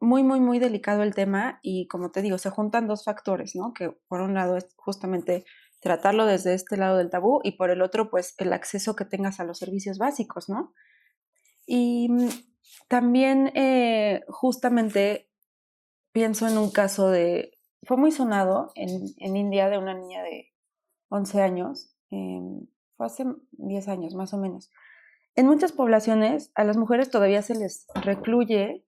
muy, 0.01 0.23
muy, 0.23 0.41
muy 0.41 0.59
delicado 0.59 1.03
el 1.03 1.15
tema 1.15 1.59
y 1.63 1.89
como 1.89 2.11
te 2.11 2.23
digo, 2.23 2.39
se 2.39 2.51
juntan 2.51 2.87
dos 2.87 3.05
factores, 3.05 3.57
¿no? 3.57 3.73
Que 3.73 3.91
por 4.09 4.21
un 4.21 4.35
lado 4.35 4.57
es 4.57 4.69
justamente 4.77 5.45
tratarlo 5.85 6.25
desde 6.25 6.55
este 6.55 6.79
lado 6.79 6.97
del 6.97 7.11
tabú 7.11 7.41
y 7.45 7.53
por 7.53 7.69
el 7.71 7.83
otro, 7.83 8.09
pues 8.11 8.35
el 8.39 8.55
acceso 8.55 8.97
que 8.97 9.05
tengas 9.05 9.39
a 9.39 9.45
los 9.45 9.59
servicios 9.59 9.99
básicos, 9.99 10.49
¿no? 10.49 10.73
Y 11.67 12.09
mm, 12.09 12.29
también 12.89 13.53
eh, 13.55 14.25
justamente 14.29 15.31
pienso 16.11 16.49
en 16.49 16.57
un 16.57 16.71
caso 16.71 17.11
de, 17.11 17.59
fue 17.83 17.99
muy 17.99 18.13
sonado 18.13 18.73
en, 18.77 18.89
en 19.19 19.37
India 19.37 19.69
de 19.69 19.77
una 19.77 19.93
niña 19.93 20.23
de 20.23 20.55
11 21.11 21.43
años, 21.43 21.95
em, 22.11 22.67
fue 22.97 23.05
hace 23.05 23.27
10 23.53 23.89
años 23.89 24.15
más 24.15 24.33
o 24.33 24.39
menos. 24.39 24.71
En 25.37 25.47
muchas 25.47 25.73
poblaciones 25.73 26.51
a 26.55 26.65
las 26.65 26.79
mujeres 26.79 27.11
todavía 27.11 27.43
se 27.43 27.57
les 27.57 27.87
recluye 27.95 28.87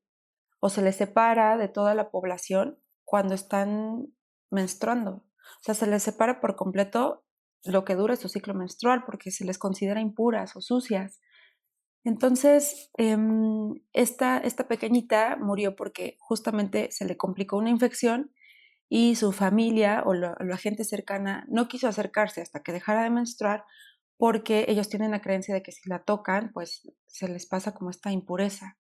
o 0.61 0.71
se 0.71 0.81
les 0.81 0.97
separa 0.97 1.59
de 1.59 1.69
toda 1.69 1.95
la 1.95 2.11
población 2.11 2.79
cuando 3.05 3.35
están 3.35 4.15
menstruando. 4.51 5.27
O 5.57 5.63
sea, 5.63 5.75
se 5.75 5.87
les 5.87 6.03
separa 6.03 6.41
por 6.41 6.57
completo 6.57 7.25
lo 7.65 7.85
que 7.85 7.95
dura 7.95 8.17
su 8.17 8.29
ciclo 8.29 8.55
menstrual 8.55 9.05
porque 9.05 9.31
se 9.31 9.45
les 9.45 9.59
considera 9.59 10.01
impuras 10.01 10.57
o 10.57 10.61
sucias. 10.61 11.21
Entonces, 12.05 12.91
em, 12.97 13.75
esta, 13.93 14.39
esta 14.39 14.69
pequeñita 14.69 15.37
murió 15.37 15.75
porque 15.75 16.17
justamente 16.21 16.91
se 16.93 17.05
le 17.05 17.17
complicó 17.17 17.57
una 17.57 17.71
infección 17.71 18.31
y 18.89 19.17
su 19.17 19.33
familia 19.33 20.05
o 20.07 20.15
la, 20.15 20.37
gente 20.57 20.85
cercana 20.85 21.45
no 21.49 21.67
quiso 21.67 21.89
acercarse 21.89 22.41
hasta 22.41 22.63
que 22.63 22.73
dejara 22.73 23.03
de 23.03 23.11
menstruar 23.11 23.65
porque 24.17 24.67
ellos 24.69 24.89
tienen 24.89 25.11
la 25.11 25.21
creencia 25.21 25.55
de 25.55 25.63
que 25.63 25.73
si 25.73 25.89
la 25.89 26.05
tocan, 26.05 26.53
pues 26.55 26.89
se 27.07 27.29
les 27.29 27.47
pasa 27.47 27.75
como 27.75 27.91
esta 27.91 28.13
impureza. 28.13 28.79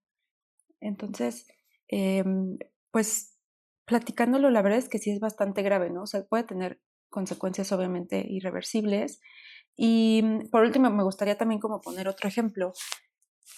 Entonces, 0.80 1.46
em, 1.88 2.58
pues 2.92 3.35
platicándolo, 3.86 4.50
la 4.50 4.62
verdad 4.62 4.78
es 4.78 4.88
que 4.88 4.98
sí 4.98 5.10
es 5.10 5.20
bastante 5.20 5.62
grave, 5.62 5.90
¿no? 5.90 6.02
O 6.02 6.06
sea, 6.06 6.24
puede 6.24 6.44
tener 6.44 6.80
consecuencias 7.08 7.72
obviamente 7.72 8.26
irreversibles. 8.28 9.20
Y 9.76 10.20
mm, 10.22 10.50
por 10.50 10.62
último, 10.64 10.90
me 10.90 11.04
gustaría 11.04 11.38
también 11.38 11.60
como 11.60 11.80
poner 11.80 12.08
otro 12.08 12.28
ejemplo. 12.28 12.72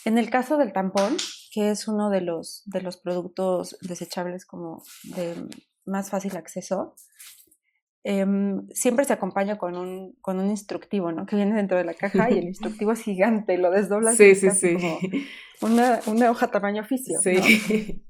En 0.04 0.18
el 0.18 0.30
caso 0.30 0.58
del 0.58 0.72
tampón, 0.72 1.16
que 1.52 1.70
es 1.70 1.88
uno 1.88 2.10
de 2.10 2.20
los, 2.20 2.62
de 2.66 2.82
los 2.82 2.98
productos 2.98 3.76
desechables 3.80 4.44
como 4.44 4.82
de 5.04 5.34
más 5.86 6.10
fácil 6.10 6.36
acceso, 6.36 6.94
em, 8.04 8.68
siempre 8.68 9.06
se 9.06 9.14
acompaña 9.14 9.56
con 9.56 9.76
un, 9.76 10.12
con 10.20 10.38
un 10.38 10.50
instructivo, 10.50 11.10
¿no? 11.10 11.24
Que 11.24 11.36
viene 11.36 11.54
dentro 11.54 11.78
de 11.78 11.84
la 11.84 11.94
caja 11.94 12.30
y 12.30 12.38
el 12.38 12.44
instructivo 12.48 12.92
es 12.92 13.00
gigante, 13.00 13.56
lo 13.56 13.70
desdoblas. 13.70 14.16
Sí, 14.16 14.34
sí, 14.34 14.50
sí. 14.50 14.74
Como 15.58 15.74
una, 15.74 16.00
una, 16.06 16.30
hoja 16.30 16.50
tamaño 16.50 16.82
oficio. 16.82 17.18
Sí. 17.22 18.04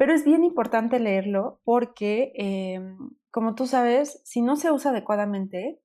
Pero 0.00 0.14
es 0.14 0.24
bien 0.24 0.44
importante 0.44 0.98
leerlo 0.98 1.60
porque, 1.62 2.32
em, 2.36 2.96
como 3.30 3.54
tú 3.54 3.66
sabes, 3.66 4.22
si 4.24 4.40
no 4.40 4.56
se 4.56 4.72
usa 4.72 4.92
adecuadamente 4.92 5.78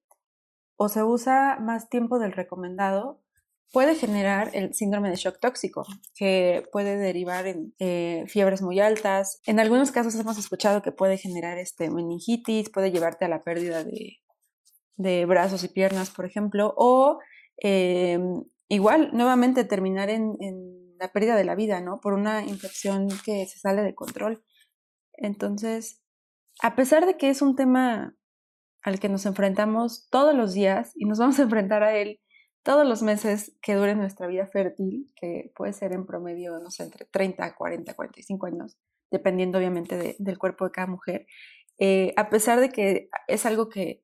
o 0.77 0.87
se 0.87 1.03
usa 1.03 1.57
más 1.59 1.89
tiempo 1.89 2.17
del 2.17 2.31
recomendado, 2.31 3.21
puede 3.73 3.93
generar 3.93 4.51
el 4.53 4.73
síndrome 4.73 5.09
de 5.09 5.17
shock 5.17 5.41
tóxico, 5.41 5.85
que 6.15 6.63
puede 6.71 6.95
derivar 6.95 7.45
en 7.45 7.73
eh, 7.79 8.23
fiebres 8.27 8.61
muy 8.61 8.79
altas. 8.79 9.41
En 9.45 9.59
algunos 9.59 9.91
casos 9.91 10.15
hemos 10.15 10.37
escuchado 10.37 10.81
que 10.81 10.93
puede 10.93 11.17
generar 11.17 11.57
este, 11.57 11.89
meningitis, 11.89 12.69
puede 12.69 12.91
llevarte 12.91 13.25
a 13.25 13.27
la 13.27 13.43
pérdida 13.43 13.83
de, 13.83 15.25
brazos 15.25 15.61
y 15.65 15.67
piernas, 15.67 16.09
por 16.09 16.23
ejemplo, 16.23 16.73
o 16.77 17.19
em, 17.57 18.45
igual, 18.69 19.09
nuevamente 19.11 19.65
terminar 19.65 20.09
en 20.09 20.84
la 20.99 21.11
pérdida 21.11 21.35
de 21.35 21.45
la 21.45 21.55
vida, 21.55 21.81
¿no? 21.81 21.99
Por 21.99 22.13
una 22.13 22.43
infección 22.43 23.09
que 23.25 23.45
se 23.45 23.59
sale 23.59 23.81
de 23.83 23.95
control. 23.95 24.43
Entonces, 25.13 26.01
a 26.61 26.75
pesar 26.75 27.05
de 27.05 27.17
que 27.17 27.29
es 27.29 27.41
un 27.41 27.55
tema 27.55 28.15
al 28.83 28.99
que 28.99 29.09
nos 29.09 29.25
enfrentamos 29.25 30.07
todos 30.09 30.35
los 30.35 30.53
días 30.53 30.91
y 30.95 31.05
nos 31.05 31.19
vamos 31.19 31.39
a 31.39 31.43
enfrentar 31.43 31.83
a 31.83 31.97
él 31.97 32.19
todos 32.63 32.87
los 32.87 33.03
meses 33.03 33.55
que 33.61 33.75
dure 33.75 33.95
nuestra 33.95 34.27
vida 34.27 34.47
fértil, 34.47 35.11
que 35.15 35.51
puede 35.55 35.73
ser 35.73 35.93
en 35.93 36.05
promedio, 36.05 36.57
no 36.59 36.71
sé, 36.71 36.83
entre 36.83 37.05
30, 37.05 37.55
40, 37.55 37.93
45 37.93 38.45
años, 38.47 38.77
dependiendo 39.11 39.59
obviamente 39.59 40.15
del 40.17 40.37
cuerpo 40.37 40.65
de 40.65 40.71
cada 40.71 40.87
mujer, 40.87 41.27
eh, 41.77 42.13
a 42.17 42.29
pesar 42.29 42.59
de 42.59 42.69
que 42.69 43.09
es 43.27 43.45
algo 43.45 43.69
que 43.69 44.03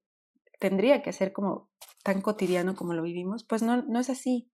tendría 0.60 1.02
que 1.02 1.14
ser 1.14 1.34
como 1.34 1.72
tan 2.04 2.22
cotidiano 2.22 2.76
como 2.76 2.94
lo 2.94 3.02
vivimos, 3.02 3.44
pues 3.44 3.64
no, 3.64 3.82
no 3.84 4.00
es 4.00 4.10
así. 4.10 4.52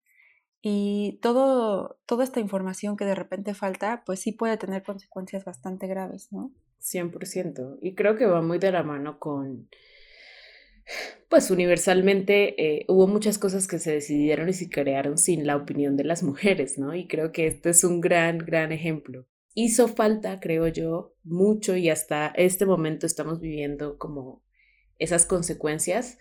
Y 0.62 1.20
todo, 1.22 2.00
toda 2.06 2.24
esta 2.24 2.40
información 2.40 2.98
que 2.98 3.06
de 3.06 3.16
repente 3.16 3.54
falta, 3.54 4.04
pues 4.06 4.20
sí 4.20 4.32
puede 4.32 4.58
tener 4.58 4.84
consecuencias 4.84 5.46
bastante 5.46 5.88
graves, 5.88 6.32
¿no? 6.32 6.52
100%. 6.82 7.78
Y 7.82 7.96
creo 7.96 8.16
que 8.16 8.26
va 8.26 8.42
muy 8.42 8.60
de 8.60 8.72
la 8.72 8.84
mano 8.84 9.20
con, 9.20 9.70
pues 11.30 11.52
universalmente 11.52 12.56
eh, 12.62 12.86
hubo 12.88 13.08
muchas 13.08 13.38
cosas 13.38 13.68
que 13.68 13.80
se 13.80 13.92
decidieron 13.92 14.50
y 14.50 14.54
se 14.54 14.70
crearon 14.70 15.18
sin 15.18 15.46
la 15.46 15.56
opinión 15.56 15.98
de 15.98 16.06
las 16.06 16.24
mujeres, 16.24 16.78
¿no? 16.78 16.96
Y 16.96 17.08
creo 17.08 17.32
que 17.32 17.48
este 17.48 17.70
es 17.70 17.84
un 17.84 18.02
gran, 18.02 18.40
gran 18.40 18.72
ejemplo. 18.72 19.28
Hizo 19.54 19.88
falta, 19.88 20.40
creo 20.40 20.68
yo, 20.68 21.16
mucho 21.24 21.76
y 21.76 21.90
hasta 21.90 22.28
este 22.36 22.66
momento 22.66 23.06
estamos 23.06 23.40
viviendo 23.40 23.98
como 23.98 24.44
esas 25.00 25.26
consecuencias 25.26 26.20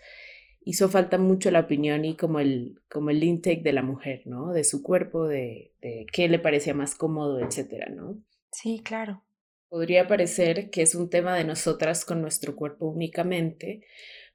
hizo 0.69 0.89
falta 0.89 1.17
mucho 1.17 1.51
la 1.51 1.61
opinión 1.61 2.05
y 2.05 2.15
como 2.15 2.39
el, 2.39 2.81
como 2.89 3.09
el 3.09 3.23
intake 3.23 3.61
de 3.63 3.73
la 3.73 3.83
mujer, 3.83 4.23
¿no? 4.25 4.51
De 4.53 4.63
su 4.63 4.83
cuerpo, 4.83 5.27
de, 5.27 5.73
de 5.81 6.05
qué 6.11 6.27
le 6.29 6.39
parecía 6.39 6.73
más 6.73 6.95
cómodo, 6.95 7.39
etcétera, 7.39 7.89
¿no? 7.89 8.17
Sí, 8.51 8.81
claro. 8.83 9.23
Podría 9.69 10.07
parecer 10.07 10.69
que 10.69 10.81
es 10.81 10.95
un 10.95 11.09
tema 11.09 11.35
de 11.35 11.43
nosotras 11.43 12.05
con 12.05 12.21
nuestro 12.21 12.55
cuerpo 12.55 12.87
únicamente, 12.87 13.81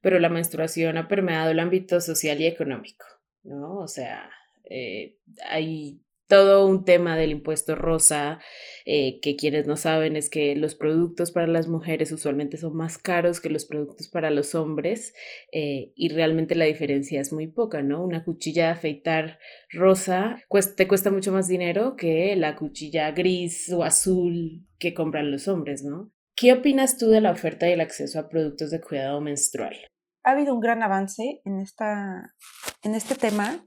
pero 0.00 0.18
la 0.18 0.28
menstruación 0.28 0.98
ha 0.98 1.08
permeado 1.08 1.50
el 1.50 1.60
ámbito 1.60 2.00
social 2.00 2.40
y 2.40 2.46
económico, 2.46 3.06
¿no? 3.42 3.78
O 3.78 3.88
sea, 3.88 4.30
Eh, 4.74 5.18
hay 5.50 6.00
todo 6.26 6.66
un 6.66 6.84
tema 6.84 7.16
del 7.16 7.30
impuesto 7.30 7.74
rosa, 7.74 8.40
eh, 8.84 9.20
que 9.20 9.36
quienes 9.36 9.66
no 9.66 9.76
saben 9.76 10.16
es 10.16 10.30
que 10.30 10.56
los 10.56 10.74
productos 10.74 11.30
para 11.30 11.46
las 11.46 11.68
mujeres 11.68 12.10
usualmente 12.10 12.56
son 12.56 12.74
más 12.74 12.98
caros 12.98 13.40
que 13.40 13.50
los 13.50 13.64
productos 13.64 14.08
para 14.08 14.30
los 14.30 14.54
hombres 14.54 15.14
eh, 15.52 15.92
y 15.94 16.08
realmente 16.08 16.54
la 16.54 16.64
diferencia 16.64 17.20
es 17.20 17.32
muy 17.32 17.48
poca, 17.48 17.82
¿no? 17.82 18.02
Una 18.04 18.24
cuchilla 18.24 18.66
de 18.66 18.72
afeitar 18.72 19.38
rosa 19.70 20.42
te 20.76 20.88
cuesta 20.88 21.10
mucho 21.10 21.32
más 21.32 21.48
dinero 21.48 21.96
que 21.96 22.34
la 22.36 22.56
cuchilla 22.56 23.10
gris 23.12 23.70
o 23.72 23.84
azul 23.84 24.66
que 24.78 24.94
compran 24.94 25.30
los 25.30 25.48
hombres, 25.48 25.84
¿no? 25.84 26.12
¿Qué 26.34 26.52
opinas 26.52 26.98
tú 26.98 27.10
de 27.10 27.20
la 27.20 27.30
oferta 27.30 27.68
y 27.68 27.72
el 27.72 27.80
acceso 27.80 28.18
a 28.18 28.28
productos 28.28 28.70
de 28.70 28.80
cuidado 28.80 29.20
menstrual? 29.20 29.76
Ha 30.24 30.30
habido 30.30 30.54
un 30.54 30.60
gran 30.60 30.82
avance 30.82 31.40
en, 31.44 31.60
esta, 31.60 32.34
en 32.82 32.94
este 32.94 33.14
tema. 33.14 33.66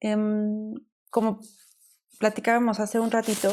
Em, 0.00 0.74
como 1.10 1.40
platicábamos 2.18 2.80
hace 2.80 3.00
un 3.00 3.10
ratito, 3.10 3.50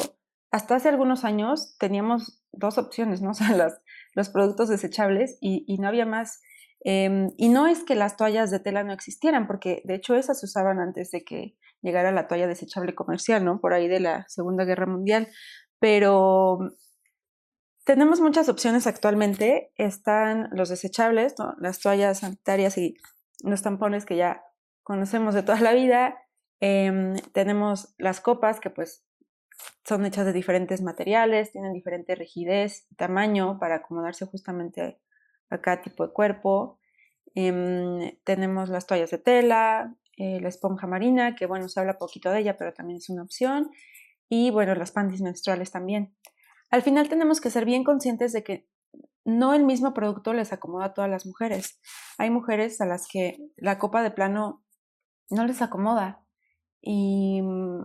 hasta 0.51 0.75
hace 0.75 0.89
algunos 0.89 1.24
años 1.24 1.75
teníamos 1.80 2.44
dos 2.51 2.77
opciones, 2.77 3.22
¿no? 3.22 3.32
O 3.32 3.34
sea, 3.34 3.56
las, 3.56 3.82
los 4.13 4.30
productos 4.30 4.70
desechables 4.70 5.38
y, 5.41 5.77
no 5.80 5.88
había 5.88 6.06
más. 6.06 6.41
Em, 6.84 7.32
y 7.38 7.50
no 7.50 7.68
es 7.68 7.84
que 7.84 7.96
las 7.96 8.18
toallas 8.18 8.51
de 8.51 8.60
tela 8.60 8.84
no 8.84 8.94
existieran, 8.94 9.48
porque 9.48 9.82
de 9.86 9.96
hecho 9.96 10.15
esas 10.15 10.39
se 10.39 10.46
usaban 10.46 10.80
antes 10.80 11.12
de 11.12 11.24
que 11.24 11.56
llegara 11.82 12.12
la 12.12 12.27
toalla 12.27 12.48
desechable 12.48 12.96
comercial, 12.96 13.46
¿no? 13.46 13.60
Por 13.60 13.74
ahí 13.74 13.88
de 13.88 14.00
la 14.00 14.25
Segunda 14.27 14.65
Guerra 14.65 14.86
Mundial. 14.86 15.27
Pero 15.80 16.60
tenemos 17.86 18.20
muchas 18.22 18.50
opciones 18.50 18.88
actualmente. 18.88 19.72
Están 19.75 20.50
los 20.51 20.70
desechables, 20.70 21.36
las 21.60 21.80
toallas 21.80 22.20
sanitarias 22.20 22.77
y 22.77 22.96
los 23.44 23.62
tampones 23.62 24.06
que 24.06 24.18
ya 24.18 24.44
conocemos 24.84 25.34
de 25.34 25.44
toda 25.44 25.60
la 25.62 25.74
vida. 25.74 26.15
Em, 26.62 27.15
tenemos 27.34 27.96
las 27.98 28.22
copas 28.22 28.60
que 28.60 28.70
pues 28.70 29.03
son 29.84 30.06
hechas 30.06 30.25
de 30.25 30.34
diferentes 30.34 30.82
materiales, 30.82 31.51
tienen 31.51 31.74
diferente 31.74 32.13
rigidez, 32.15 32.88
tamaño 32.98 33.58
para 33.60 33.77
acomodarse 33.77 34.27
justamente 34.27 35.00
a 35.50 35.58
cada 35.60 35.82
tipo 35.82 36.06
de 36.06 36.13
cuerpo. 36.13 36.80
Em, 37.34 38.15
tenemos 38.24 38.70
las 38.70 38.86
toallas 38.86 39.10
de 39.10 39.18
tela, 39.18 39.96
eh, 40.18 40.39
la 40.39 40.50
esponja 40.50 40.86
marina, 40.86 41.36
que 41.36 41.48
bueno, 41.48 41.68
se 41.68 41.80
habla 41.80 41.98
poquito 41.98 42.30
de 42.30 42.39
ella, 42.41 42.58
pero 42.58 42.74
también 42.74 42.98
es 42.98 43.10
una 43.10 43.24
opción. 43.24 43.72
Y 44.30 44.51
bueno, 44.51 44.75
las 44.75 44.91
panties 44.91 45.22
menstruales 45.22 45.72
también. 45.72 46.15
Al 46.70 46.84
final 46.84 47.10
tenemos 47.10 47.41
que 47.41 47.50
ser 47.50 47.65
bien 47.65 47.84
conscientes 47.84 48.34
de 48.34 48.44
que 48.44 48.68
no 49.25 49.53
el 49.53 49.65
mismo 49.65 49.94
producto 49.94 50.34
les 50.34 50.53
acomoda 50.53 50.86
a 50.86 50.94
todas 50.94 51.10
las 51.10 51.25
mujeres. 51.25 51.80
Hay 52.18 52.30
mujeres 52.30 52.82
a 52.82 52.86
las 52.86 53.08
que 53.08 53.39
la 53.58 53.80
copa 53.80 54.03
de 54.03 54.12
plano 54.12 54.63
no 55.30 55.46
les 55.46 55.62
acomoda 55.62 56.22
y 56.82 57.42
mm, 57.42 57.84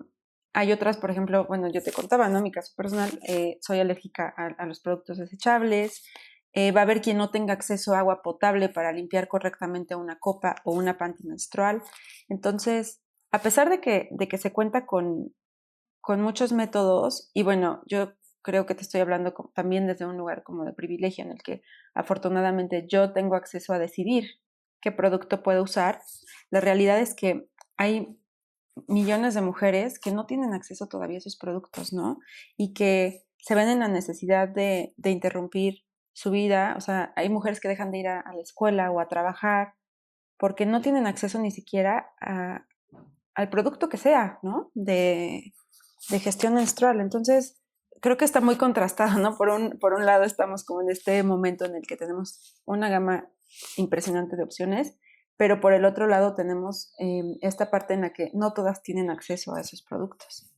hay 0.54 0.72
otras, 0.72 0.96
por 0.96 1.10
ejemplo, 1.10 1.44
bueno, 1.46 1.68
yo 1.70 1.82
te 1.82 1.92
contaba, 1.92 2.28
¿no? 2.28 2.40
Mi 2.40 2.50
caso 2.50 2.72
personal, 2.74 3.10
eh, 3.28 3.58
soy 3.60 3.78
alérgica 3.80 4.34
a, 4.36 4.66
los 4.66 4.80
productos 4.80 5.18
desechables. 5.18 6.02
Eh, 6.54 6.72
va 6.72 6.80
a 6.80 6.84
haber 6.84 7.02
quien 7.02 7.18
no 7.18 7.30
tenga 7.30 7.52
acceso 7.52 7.94
a 7.94 7.98
agua 7.98 8.22
potable 8.22 8.70
para 8.70 8.90
limpiar 8.90 9.28
correctamente 9.28 9.94
una 9.94 10.18
copa 10.18 10.56
o 10.64 10.72
una 10.72 10.96
panty 10.96 11.24
menstrual. 11.24 11.82
Entonces, 12.30 13.02
a 13.32 13.42
pesar 13.42 13.68
de 13.68 13.80
que, 13.80 14.08
de 14.12 14.28
que 14.28 14.38
se 14.38 14.52
cuenta 14.52 14.86
con, 14.86 15.34
con 16.00 16.22
muchos 16.22 16.52
métodos, 16.52 17.30
y 17.34 17.42
bueno, 17.42 17.82
yo 17.84 18.14
creo 18.40 18.64
que 18.64 18.74
te 18.74 18.82
estoy 18.82 19.02
hablando 19.02 19.34
también 19.54 19.86
desde 19.86 20.06
un 20.06 20.16
lugar 20.16 20.42
como 20.42 20.64
de 20.64 20.72
privilegio 20.72 21.24
en 21.24 21.32
el 21.32 21.42
que 21.42 21.62
afortunadamente 21.94 22.86
yo 22.88 23.12
tengo 23.12 23.34
acceso 23.34 23.74
a 23.74 23.78
decidir 23.78 24.40
qué 24.80 24.92
producto 24.92 25.42
puedo 25.42 25.64
usar, 25.64 26.00
la 26.50 26.60
realidad 26.60 27.00
es 27.00 27.12
que 27.14 27.48
hay 27.76 28.16
millones 28.86 29.34
de 29.34 29.40
mujeres 29.40 29.98
que 29.98 30.12
no 30.12 30.26
tienen 30.26 30.52
acceso 30.52 30.86
todavía 30.86 31.16
a 31.16 31.18
esos 31.18 31.36
productos, 31.36 31.92
¿no? 31.92 32.18
Y 32.56 32.74
que 32.74 33.24
se 33.38 33.54
ven 33.54 33.68
en 33.68 33.80
la 33.80 33.88
necesidad 33.88 34.48
de, 34.48 34.94
interrumpir 35.04 35.84
su 36.12 36.30
vida. 36.30 36.74
O 36.76 36.80
sea, 36.80 37.12
hay 37.16 37.28
mujeres 37.28 37.60
que 37.60 37.68
dejan 37.68 37.90
de 37.90 37.98
ir 37.98 38.08
a, 38.08 38.24
la 38.34 38.40
escuela 38.40 38.90
o 38.90 39.00
a 39.00 39.08
trabajar 39.08 39.74
porque 40.38 40.66
no 40.66 40.80
tienen 40.80 41.06
acceso 41.06 41.38
ni 41.38 41.50
siquiera 41.50 42.12
al 43.34 43.48
producto 43.50 43.88
que 43.88 43.96
sea, 43.96 44.38
¿no? 44.42 44.70
De, 44.74 45.54
de, 46.10 46.18
gestión 46.18 46.54
menstrual. 46.54 47.00
Entonces, 47.00 47.62
creo 48.00 48.16
que 48.16 48.24
está 48.24 48.40
muy 48.40 48.56
contrastado, 48.56 49.18
¿no? 49.18 49.36
Por 49.36 49.48
un, 49.48 49.78
por 49.78 49.94
un 49.94 50.04
lado 50.04 50.24
estamos 50.24 50.64
como 50.64 50.82
en 50.82 50.90
este 50.90 51.22
momento 51.22 51.64
en 51.64 51.76
el 51.76 51.86
que 51.86 51.96
tenemos 51.96 52.60
una 52.66 52.88
gama 52.88 53.30
impresionante 53.76 54.36
de 54.36 54.42
opciones 54.42 54.98
pero 55.36 55.60
por 55.60 55.72
el 55.72 55.84
otro 55.84 56.06
lado 56.06 56.34
tenemos 56.34 56.92
em, 56.98 57.36
esta 57.40 57.70
parte 57.70 57.94
en 57.94 58.02
la 58.02 58.12
que 58.12 58.30
no 58.34 58.52
todas 58.52 58.82
tienen 58.82 59.10
acceso 59.10 59.54
a 59.54 59.60
esos 59.60 59.82
productos. 59.82 60.50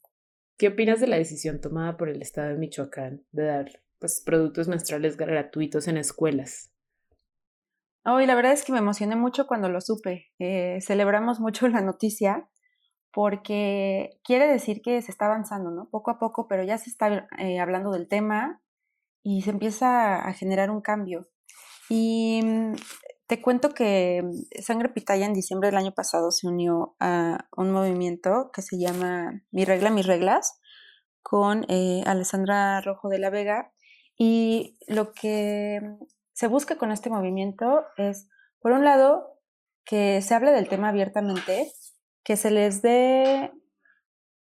¿Qué 0.57 0.69
opinas 0.69 1.01
de 1.01 1.07
la 1.07 1.17
decisión 1.17 1.61
tomada 1.61 1.97
por 1.97 2.09
el 2.09 2.21
Estado 2.21 2.49
de 2.49 2.59
Michoacán 2.59 3.25
de 3.33 3.45
dar 3.45 3.83
pues, 3.99 4.23
productos 4.25 4.69
menstruales 4.69 5.17
gratuitos 5.17 5.89
en 5.89 5.97
escuelas? 5.97 6.73
Hoy 8.05 8.27
la 8.27 8.35
verdad 8.35 8.53
es 8.53 8.65
que 8.65 8.73
me 8.73 8.79
emocioné 8.79 9.17
mucho 9.17 9.47
cuando 9.47 9.69
lo 9.69 9.81
supe. 9.81 10.33
Eh, 10.39 10.79
celebramos 10.81 11.41
mucho 11.41 11.69
la 11.69 11.81
noticia 11.81 12.49
porque 13.13 14.19
quiere 14.25 14.47
decir 14.47 14.81
que 14.83 15.03
se 15.03 15.11
está 15.11 15.27
avanzando, 15.27 15.71
¿no? 15.71 15.89
Poco 15.91 16.11
a 16.11 16.19
poco, 16.19 16.49
pero 16.49 16.63
ya 16.63 16.79
se 16.79 16.91
está 16.91 17.29
eh, 17.39 17.59
hablando 17.61 17.91
del 17.91 18.09
tema 18.09 18.63
y 19.23 19.43
se 19.43 19.51
empieza 19.51 20.17
a 20.27 20.33
generar 20.33 20.71
un 20.71 20.81
cambio. 20.81 21.29
Y 21.89 22.41
mm, 22.43 22.75
te 23.29 23.43
cuento 23.43 23.75
que 23.75 24.23
mm, 24.25 24.63
Sangre 24.63 24.89
Pitaya 24.89 25.27
en 25.27 25.35
diciembre 25.35 25.69
del 25.69 25.77
año 25.77 25.93
pasado 25.93 26.33
se 26.33 26.49
unió 26.49 26.97
a 26.99 27.47
un 27.57 27.71
movimiento 27.71 28.51
que 28.53 28.63
se 28.63 28.79
llama 28.79 29.43
Mi 29.53 29.65
regla, 29.65 29.91
mis 29.91 30.07
reglas, 30.07 30.59
con 31.23 31.65
eh, 31.69 32.03
Alessandra 32.07 32.81
Rojo 32.81 33.09
de 33.09 33.19
la 33.19 33.31
Vega. 33.31 33.73
Y 34.17 34.79
lo 34.89 35.13
que 35.13 35.81
se 36.33 36.49
busca 36.49 36.77
con 36.79 36.91
este 36.91 37.11
movimiento 37.11 37.85
es, 37.99 38.29
por 38.61 38.73
un 38.73 38.85
lado, 38.85 39.39
que 39.85 40.21
se 40.23 40.35
hable 40.35 40.51
del 40.51 40.69
tema 40.69 40.89
abiertamente, 40.89 41.71
que 42.25 42.37
se 42.37 42.51
les 42.51 42.83
dé 42.83 43.53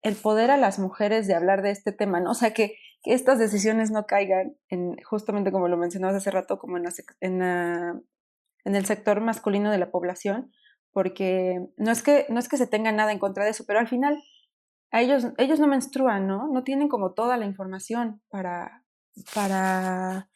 el 0.03 0.15
poder 0.15 0.51
a 0.51 0.57
las 0.57 0.79
mujeres 0.79 1.27
de 1.27 1.33
hablar 1.33 1.63
de 1.63 1.71
este 1.71 1.91
tema, 1.91 2.19
¿no? 2.19 2.31
O 2.31 2.35
sea, 2.35 2.53
que, 2.53 2.75
estas 3.03 3.39
decisiones 3.39 3.89
no 3.89 4.05
caigan 4.05 4.57
en, 4.67 4.97
justamente 5.03 5.49
como 5.49 5.69
lo 5.69 5.77
mencionabas 5.77 6.17
hace 6.17 6.29
rato, 6.29 6.59
como 6.59 6.75
en 6.75 6.83
en 7.21 7.39
la 7.39 8.01
en 8.67 8.75
el 8.75 8.85
sector 8.85 9.21
masculino 9.21 9.71
de 9.71 9.77
la 9.77 9.91
población, 9.91 10.51
porque 10.91 11.55
no 11.77 11.89
es 11.89 12.03
que, 12.03 12.25
no 12.27 12.37
es 12.37 12.49
que 12.49 12.57
se 12.57 12.67
tenga 12.67 12.91
nada 12.91 13.13
en 13.13 13.19
contra 13.19 13.45
de 13.45 13.51
eso, 13.51 13.63
pero 13.65 13.79
al 13.79 13.87
final 13.87 14.21
a 14.91 15.01
ellos, 15.01 15.27
ellos 15.37 15.59
no 15.59 15.67
menstruan, 15.67 16.27
¿no? 16.27 16.49
No 16.51 16.63
tienen 16.63 16.89
como 16.89 17.13
toda 17.13 17.37
la 17.37 17.45
información 17.45 18.21
para, 18.29 18.83
para 19.33 20.29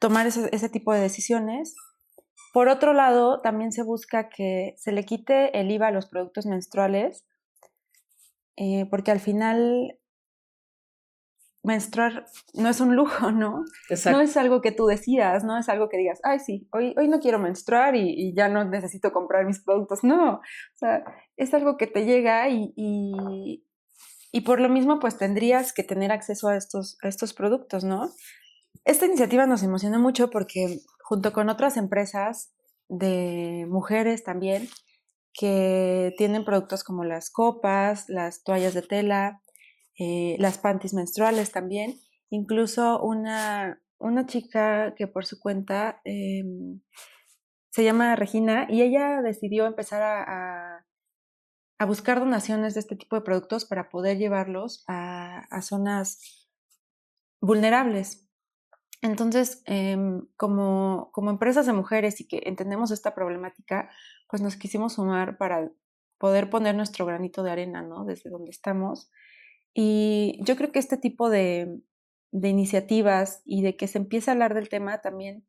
tomar 0.00 0.26
ese, 0.26 0.68
tipo 0.68 0.92
de 0.92 1.00
decisiones. 1.00 1.76
Por 2.52 2.66
otro 2.68 2.92
lado, 2.92 3.40
también 3.40 3.70
se 3.70 3.84
busca 3.84 4.28
que 4.28 4.74
se 4.76 4.90
le 4.90 5.04
quite 5.04 5.58
el 5.60 5.70
IVA 5.70 5.88
a 5.88 5.92
los 5.92 6.06
productos 6.06 6.44
menstruales, 6.44 7.24
eh, 8.56 8.86
porque 8.90 9.12
al 9.12 9.20
final 9.20 9.96
menstruar 11.62 12.26
no 12.54 12.68
es 12.68 12.80
un 12.80 12.96
lujo, 12.96 13.30
¿no? 13.30 13.64
No 14.10 14.20
es 14.20 14.36
algo 14.36 14.60
que 14.60 14.72
tú 14.72 14.86
decidas, 14.86 15.44
no 15.44 15.58
es 15.58 15.68
algo 15.68 15.88
que 15.88 15.96
digas, 15.96 16.20
ay, 16.24 16.40
sí, 16.40 16.68
hoy, 16.72 16.94
hoy 16.96 17.08
no 17.08 17.20
quiero 17.20 17.38
menstruar 17.38 17.94
y, 17.94 18.34
ya 18.34 18.48
no 18.48 18.64
necesito 18.64 19.12
comprar 19.12 19.46
mis 19.46 19.62
productos. 19.62 20.02
No, 20.02 20.34
o 20.34 20.40
sea, 20.76 21.04
es 21.36 21.54
algo 21.54 21.76
que 21.76 21.86
te 21.86 22.04
llega 22.04 22.48
y, 22.48 22.72
y, 22.76 24.40
por 24.40 24.60
lo 24.60 24.68
mismo, 24.68 24.98
pues 24.98 25.18
tendrías 25.18 25.72
que 25.72 25.84
tener 25.84 26.10
acceso 26.10 26.48
a 26.48 26.56
estos, 26.56 26.98
a 27.02 27.08
estos 27.08 27.32
productos, 27.34 27.84
¿no? 27.84 28.10
Esta 28.84 29.06
iniciativa 29.06 29.46
nos 29.46 29.62
emociona 29.62 29.98
mucho 29.98 30.30
porque 30.30 30.80
junto 31.04 31.32
con 31.32 31.48
otras 31.48 31.76
empresas 31.76 32.52
de 32.88 33.66
mujeres 33.68 34.24
también, 34.24 34.68
que 35.34 36.12
tienen 36.18 36.44
productos 36.44 36.84
como 36.84 37.04
las 37.04 37.30
copas, 37.30 38.08
las 38.08 38.42
toallas 38.42 38.74
de 38.74 38.82
tela, 38.82 39.41
eh, 40.04 40.34
las 40.40 40.58
panties 40.58 40.94
menstruales 40.94 41.52
también. 41.52 42.00
Incluso 42.28 43.00
una, 43.00 43.80
una 43.98 44.26
chica 44.26 44.96
que 44.96 45.06
por 45.06 45.26
su 45.26 45.38
cuenta 45.38 46.00
em, 46.02 46.80
se 47.70 47.84
llama 47.84 48.16
Regina 48.16 48.66
y 48.68 48.82
ella 48.82 49.22
decidió 49.22 49.64
empezar 49.64 50.02
a, 50.02 50.84
a, 51.78 51.84
buscar 51.86 52.18
donaciones 52.18 52.74
de 52.74 52.80
este 52.80 52.96
tipo 52.96 53.14
de 53.14 53.22
productos 53.22 53.64
para 53.64 53.90
poder 53.90 54.18
llevarlos 54.18 54.82
a, 54.88 55.46
a 55.50 55.62
zonas 55.62 56.48
vulnerables. 57.40 58.28
Entonces, 59.02 59.62
em, 59.66 60.26
como, 60.36 61.10
como 61.12 61.30
empresas 61.30 61.66
de 61.66 61.74
mujeres 61.74 62.20
y 62.20 62.26
que 62.26 62.42
entendemos 62.46 62.90
esta 62.90 63.14
problemática, 63.14 63.88
pues 64.28 64.42
nos 64.42 64.56
quisimos 64.56 64.94
sumar 64.94 65.38
para 65.38 65.70
poder 66.18 66.50
poner 66.50 66.74
nuestro 66.74 67.06
granito 67.06 67.44
de 67.44 67.52
arena, 67.52 67.82
¿no? 67.82 68.04
Desde 68.04 68.30
donde 68.30 68.50
estamos 68.50 69.12
y 69.74 70.38
yo 70.44 70.56
creo 70.56 70.72
que 70.72 70.78
este 70.78 70.96
tipo 70.96 71.30
de, 71.30 71.80
iniciativas 72.32 73.42
y 73.44 73.62
de 73.62 73.76
que 73.76 73.88
se 73.88 73.98
empiece 73.98 74.30
a 74.30 74.34
hablar 74.34 74.54
del 74.54 74.68
tema 74.68 75.00
también, 75.00 75.46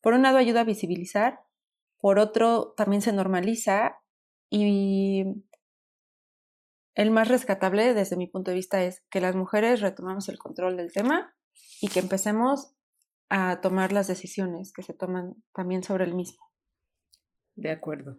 por 0.00 0.14
un 0.14 0.22
lado 0.22 0.38
ayuda 0.38 0.62
a 0.62 0.64
visibilizar, 0.64 1.40
por 1.98 2.18
otro 2.18 2.74
también 2.76 3.02
se 3.02 3.12
normaliza 3.12 4.00
y 4.50 5.24
el 6.94 7.10
más 7.10 7.28
rescatable 7.28 7.94
desde 7.94 8.16
mi 8.16 8.26
punto 8.26 8.50
de 8.50 8.56
vista 8.56 8.82
es 8.82 9.02
que 9.10 9.20
las 9.20 9.34
mujeres 9.34 9.80
retomamos 9.80 10.28
el 10.28 10.38
control 10.38 10.76
del 10.76 10.92
tema 10.92 11.34
y 11.80 11.88
que 11.88 12.00
empecemos 12.00 12.74
a 13.28 13.60
tomar 13.60 13.92
las 13.92 14.08
decisiones 14.08 14.72
que 14.72 14.82
se 14.82 14.92
toman 14.92 15.42
también 15.54 15.82
sobre 15.82 16.04
el 16.04 16.14
mismo. 16.14 16.44
De 17.54 17.70
acuerdo. 17.70 18.18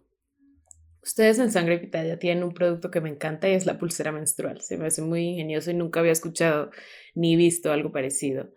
Ustedes 1.04 1.38
en 1.40 1.52
Sangre 1.52 1.80
Pitaya 1.80 2.18
tienen 2.18 2.46
un 2.46 2.54
producto 2.54 2.90
que 2.90 3.02
me 3.02 3.10
encanta 3.10 3.50
y 3.50 3.54
es 3.54 3.66
la 3.66 3.78
pulsera 3.78 4.14
menstrual. 4.14 4.62
Se 4.62 4.78
me 4.78 4.88
hace 4.88 5.02
muy 5.02 5.32
ingenioso 5.32 5.70
y 5.70 5.74
nunca 5.74 6.00
había 6.00 6.14
escuchado 6.14 6.72
ni 7.14 7.36
visto 7.36 7.74
algo 7.74 7.92
parecido. 7.92 8.54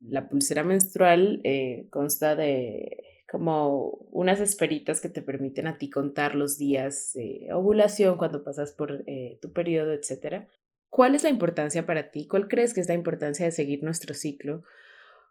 La 0.00 0.28
pulsera 0.28 0.62
menstrual 0.62 1.40
eh, 1.42 1.88
consta 1.90 2.36
de 2.36 3.04
como 3.30 3.90
unas 4.10 4.40
esferitas 4.40 5.00
que 5.00 5.08
te 5.08 5.22
permiten 5.22 5.66
a 5.66 5.76
ti 5.76 5.90
contar 5.90 6.34
los 6.34 6.56
días 6.56 7.12
de 7.14 7.48
ovulación 7.52 8.16
cuando 8.16 8.44
pasas 8.44 8.72
por 8.72 9.02
eh, 9.06 9.38
tu 9.42 9.52
periodo, 9.52 9.92
etc. 9.92 10.46
¿Cuál 10.88 11.16
es 11.16 11.24
la 11.24 11.30
importancia 11.30 11.84
para 11.84 12.10
ti? 12.10 12.28
¿Cuál 12.28 12.46
crees 12.46 12.72
que 12.72 12.80
es 12.80 12.88
la 12.88 12.94
importancia 12.94 13.44
de 13.44 13.52
seguir 13.52 13.82
nuestro 13.82 14.14
ciclo? 14.14 14.62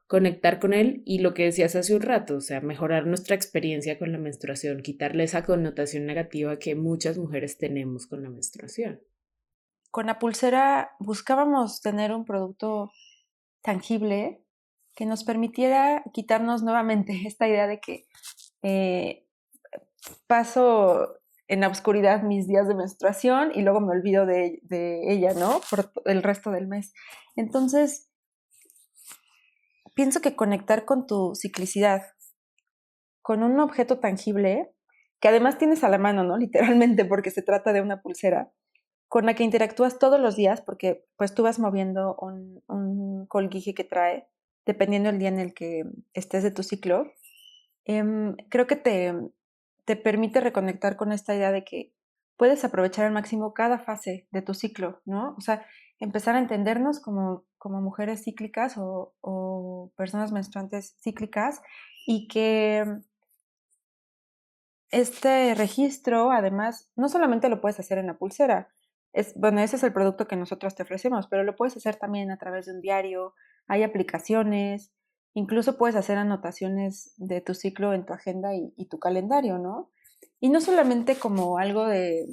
Conectar 0.08 0.60
con 0.60 0.74
él 0.74 1.04
y 1.06 1.20
lo 1.20 1.34
que 1.34 1.44
decías 1.44 1.76
hace 1.76 1.94
un 1.94 2.02
rato, 2.02 2.38
o 2.38 2.42
sea, 2.42 2.62
mejorar 2.62 3.06
nuestra 3.06 3.36
experiencia 3.36 4.00
con 4.00 4.12
la 4.12 4.18
menstruación, 4.18 4.82
quitarle 4.82 5.26
esa 5.26 5.44
connotación 5.44 6.06
negativa 6.06 6.58
que 6.60 6.76
muchas 6.76 7.18
mujeres 7.18 7.58
tenemos 7.58 8.08
con 8.08 8.24
la 8.24 8.30
menstruación. 8.30 9.02
Con 9.92 10.06
la 10.06 10.20
pulsera 10.20 10.92
buscábamos 11.00 11.82
tener 11.82 12.14
un 12.14 12.24
producto 12.24 12.92
tangible 13.62 14.42
que 14.96 15.06
nos 15.06 15.24
permitiera 15.24 16.04
quitarnos 16.14 16.64
nuevamente 16.64 17.22
esta 17.28 17.48
idea 17.48 17.68
de 17.68 17.80
que 17.80 18.08
eh, 18.64 19.28
paso 20.26 21.20
en 21.48 21.62
la 21.62 21.70
oscuridad 21.70 22.24
mis 22.24 22.48
días 22.48 22.68
de 22.68 22.76
menstruación 22.76 23.52
y 23.54 23.62
luego 23.62 23.80
me 23.80 23.92
olvido 23.92 24.26
de, 24.26 24.60
ella, 25.12 25.34
¿no? 25.34 25.62
Por 25.70 25.92
el 26.06 26.24
resto 26.24 26.52
del 26.52 26.68
mes. 26.68 26.94
Entonces, 27.36 28.07
pienso 29.98 30.22
que 30.22 30.36
conectar 30.36 30.86
con 30.86 31.08
tu 31.08 31.34
ciclicidad, 31.34 32.04
con 33.24 33.42
un 33.42 33.60
objeto 33.60 33.98
tangible, 33.98 34.72
que 35.20 35.28
además 35.28 35.58
tienes 35.58 35.84
a 35.84 35.90
la 35.90 35.98
mano, 35.98 36.24
¿no? 36.24 36.38
Literalmente, 36.38 37.04
porque 37.04 37.32
se 37.32 37.42
trata 37.42 37.74
de 37.74 37.82
una 37.82 38.04
pulsera, 38.04 38.52
con 39.08 39.26
la 39.26 39.34
que 39.34 39.44
interactúas 39.44 39.98
todos 39.98 40.20
los 40.20 40.36
días, 40.36 40.62
porque 40.62 41.04
pues 41.16 41.34
tú 41.34 41.42
vas 41.42 41.58
moviendo 41.58 42.16
un, 42.22 42.62
un 42.68 43.26
colguije 43.26 43.74
que 43.74 43.84
trae 43.84 44.28
dependiendo 44.68 45.10
del 45.10 45.18
día 45.18 45.30
en 45.30 45.40
el 45.40 45.56
que 45.56 45.84
estés 46.14 46.44
de 46.44 46.52
tu 46.52 46.62
ciclo, 46.62 47.12
em, 47.86 48.36
creo 48.50 48.68
que 48.68 48.76
te, 48.76 49.16
te 49.86 49.96
permite 49.96 50.42
reconectar 50.42 50.96
con 50.96 51.12
esta 51.12 51.34
idea 51.34 51.52
de 51.52 51.64
que 51.64 51.92
puedes 52.36 52.64
aprovechar 52.64 53.06
al 53.06 53.14
máximo 53.14 53.56
cada 53.56 53.80
fase 53.80 54.28
de 54.30 54.44
tu 54.44 54.54
ciclo, 54.54 55.02
¿no? 55.06 55.34
O 55.40 55.42
sea, 55.42 55.66
empezar 56.00 56.36
a 56.36 56.40
entendernos 56.40 57.00
como, 57.00 57.47
como 57.58 57.82
mujeres 57.82 58.24
cíclicas 58.24 58.76
o, 58.78 59.92
personas 59.96 60.32
menstruantes 60.32 60.96
cíclicas 61.02 61.62
y 62.06 62.28
que 62.28 62.86
este 64.90 65.54
registro, 65.56 66.32
además, 66.32 66.90
no 66.96 67.10
solamente 67.10 67.50
lo 67.50 67.62
puedes 67.62 67.80
hacer 67.80 67.98
en 67.98 68.08
la 68.08 68.18
pulsera, 68.18 68.70
es, 69.14 69.34
bueno, 69.36 69.62
ese 69.62 69.78
es 69.78 69.84
el 69.84 69.94
producto 69.94 70.28
que 70.28 70.36
nosotros 70.36 70.76
te 70.76 70.84
ofrecemos, 70.84 71.28
pero 71.28 71.44
lo 71.44 71.56
puedes 71.56 71.76
hacer 71.76 71.96
también 71.96 72.32
a 72.32 72.38
través 72.38 72.68
de 72.68 72.74
un 72.74 72.82
diario, 72.82 73.34
hay 73.68 73.84
aplicaciones, 73.84 74.94
incluso 75.34 75.78
puedes 75.78 75.96
hacer 75.96 76.18
anotaciones 76.18 77.14
de 77.18 77.42
tu 77.42 77.54
ciclo 77.54 77.94
en 77.94 78.06
tu 78.06 78.14
agenda 78.14 78.56
y, 78.56 78.86
tu 78.86 79.00
calendario, 79.00 79.58
¿no? 79.58 79.92
Y 80.40 80.50
no 80.50 80.62
solamente 80.62 81.16
como 81.16 81.58
algo 81.58 81.86
de 81.86 82.28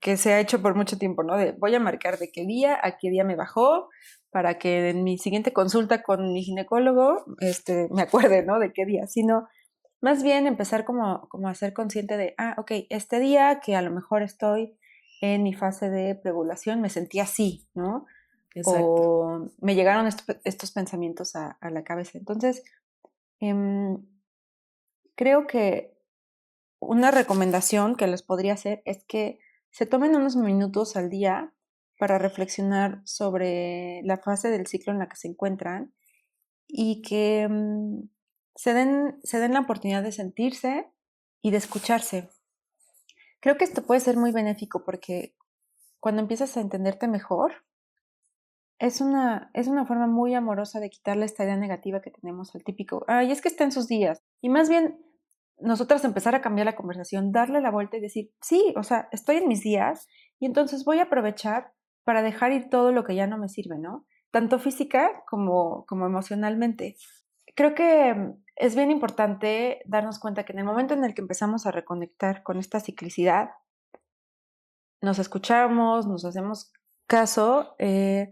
que 0.00 0.16
se 0.16 0.32
ha 0.32 0.40
hecho 0.40 0.62
por 0.62 0.74
mucho 0.74 0.98
tiempo, 0.98 1.22
¿no? 1.22 1.36
De 1.36 1.52
voy 1.52 1.74
a 1.74 1.80
marcar 1.80 2.18
de 2.18 2.30
qué 2.30 2.44
día 2.44 2.78
a 2.82 2.96
qué 2.98 3.10
día 3.10 3.24
me 3.24 3.36
bajó 3.36 3.88
para 4.30 4.58
que 4.58 4.90
en 4.90 5.04
mi 5.04 5.18
siguiente 5.18 5.52
consulta 5.52 6.02
con 6.02 6.32
mi 6.32 6.42
ginecólogo 6.42 7.24
este, 7.40 7.88
me 7.90 8.02
acuerde, 8.02 8.44
¿no? 8.44 8.58
De 8.58 8.72
qué 8.72 8.84
día, 8.84 9.06
sino 9.06 9.48
más 10.00 10.22
bien 10.22 10.46
empezar 10.46 10.84
como, 10.84 11.28
como 11.28 11.48
a 11.48 11.54
ser 11.54 11.72
consciente 11.72 12.16
de, 12.16 12.34
ah, 12.38 12.54
ok, 12.58 12.72
este 12.90 13.18
día 13.18 13.60
que 13.64 13.76
a 13.76 13.82
lo 13.82 13.90
mejor 13.90 14.22
estoy 14.22 14.76
en 15.20 15.42
mi 15.42 15.54
fase 15.54 15.88
de 15.88 16.14
preovulación 16.14 16.80
me 16.80 16.90
sentí 16.90 17.20
así, 17.20 17.66
¿no? 17.74 18.06
o 18.64 19.50
me 19.60 19.74
llegaron 19.74 20.06
estos 20.06 20.70
pensamientos 20.70 21.36
a, 21.36 21.58
la 21.60 21.84
cabeza. 21.84 22.16
Entonces, 22.16 22.62
em, 23.38 23.98
creo 25.14 25.46
que 25.46 25.94
una 26.78 27.10
recomendación 27.10 27.96
que 27.96 28.06
les 28.06 28.22
podría 28.22 28.54
hacer 28.54 28.82
es 28.86 29.04
que 29.04 29.38
se 29.76 29.84
tomen 29.84 30.16
unos 30.16 30.36
minutos 30.36 30.96
al 30.96 31.10
día 31.10 31.52
para 31.98 32.16
reflexionar 32.16 33.02
sobre 33.04 34.00
la 34.04 34.16
fase 34.16 34.48
del 34.48 34.66
ciclo 34.66 34.94
en 34.94 34.98
la 34.98 35.06
que 35.06 35.16
se 35.16 35.28
encuentran 35.28 35.92
y 36.66 37.02
que 37.02 37.46
mm, 37.46 38.08
se, 38.54 38.72
den, 38.72 39.20
se 39.22 39.38
den 39.38 39.52
la 39.52 39.60
oportunidad 39.60 40.02
de 40.02 40.12
sentirse 40.12 40.90
y 41.42 41.50
de 41.50 41.58
escucharse. 41.58 42.30
Creo 43.40 43.58
que 43.58 43.64
esto 43.64 43.82
puede 43.82 44.00
ser 44.00 44.16
muy 44.16 44.32
benéfico 44.32 44.82
porque 44.82 45.36
cuando 46.00 46.22
empiezas 46.22 46.56
a 46.56 46.62
entenderte 46.62 47.06
mejor, 47.06 47.66
es 48.78 49.02
una, 49.02 49.50
es 49.52 49.66
una 49.66 49.84
forma 49.84 50.06
muy 50.06 50.34
amorosa 50.34 50.80
de 50.80 50.88
quitarle 50.88 51.26
esta 51.26 51.44
idea 51.44 51.58
negativa 51.58 52.00
que 52.00 52.10
tenemos 52.10 52.54
al 52.54 52.64
típico, 52.64 53.04
ay, 53.08 53.30
es 53.30 53.42
que 53.42 53.48
está 53.48 53.64
en 53.64 53.72
sus 53.72 53.88
días. 53.88 54.22
Y 54.40 54.48
más 54.48 54.70
bien, 54.70 55.05
nosotras 55.58 56.04
empezar 56.04 56.34
a 56.34 56.40
cambiar 56.40 56.66
la 56.66 56.76
conversación, 56.76 57.32
darle 57.32 57.60
la 57.60 57.70
vuelta 57.70 57.96
y 57.96 58.00
decir, 58.00 58.30
sí, 58.40 58.74
o 58.76 58.82
sea, 58.82 59.08
estoy 59.12 59.36
en 59.36 59.48
mis 59.48 59.62
días 59.62 60.06
y 60.38 60.46
entonces 60.46 60.84
voy 60.84 60.98
a 60.98 61.04
aprovechar 61.04 61.72
para 62.04 62.22
dejar 62.22 62.52
ir 62.52 62.68
todo 62.68 62.92
lo 62.92 63.04
que 63.04 63.14
ya 63.14 63.26
no 63.26 63.38
me 63.38 63.48
sirve, 63.48 63.78
¿no? 63.78 64.06
Tanto 64.30 64.58
física 64.58 65.24
como, 65.28 65.86
como 65.86 66.06
emocionalmente. 66.06 66.96
Creo 67.54 67.74
que 67.74 68.34
es 68.56 68.76
bien 68.76 68.90
importante 68.90 69.82
darnos 69.86 70.18
cuenta 70.18 70.44
que 70.44 70.52
en 70.52 70.58
el 70.60 70.64
momento 70.64 70.94
en 70.94 71.04
el 71.04 71.14
que 71.14 71.22
empezamos 71.22 71.66
a 71.66 71.70
reconectar 71.70 72.42
con 72.42 72.58
esta 72.58 72.80
ciclicidad, 72.80 73.50
nos 75.02 75.18
escuchamos, 75.18 76.06
nos 76.06 76.24
hacemos 76.24 76.72
caso, 77.06 77.74
eh, 77.78 78.30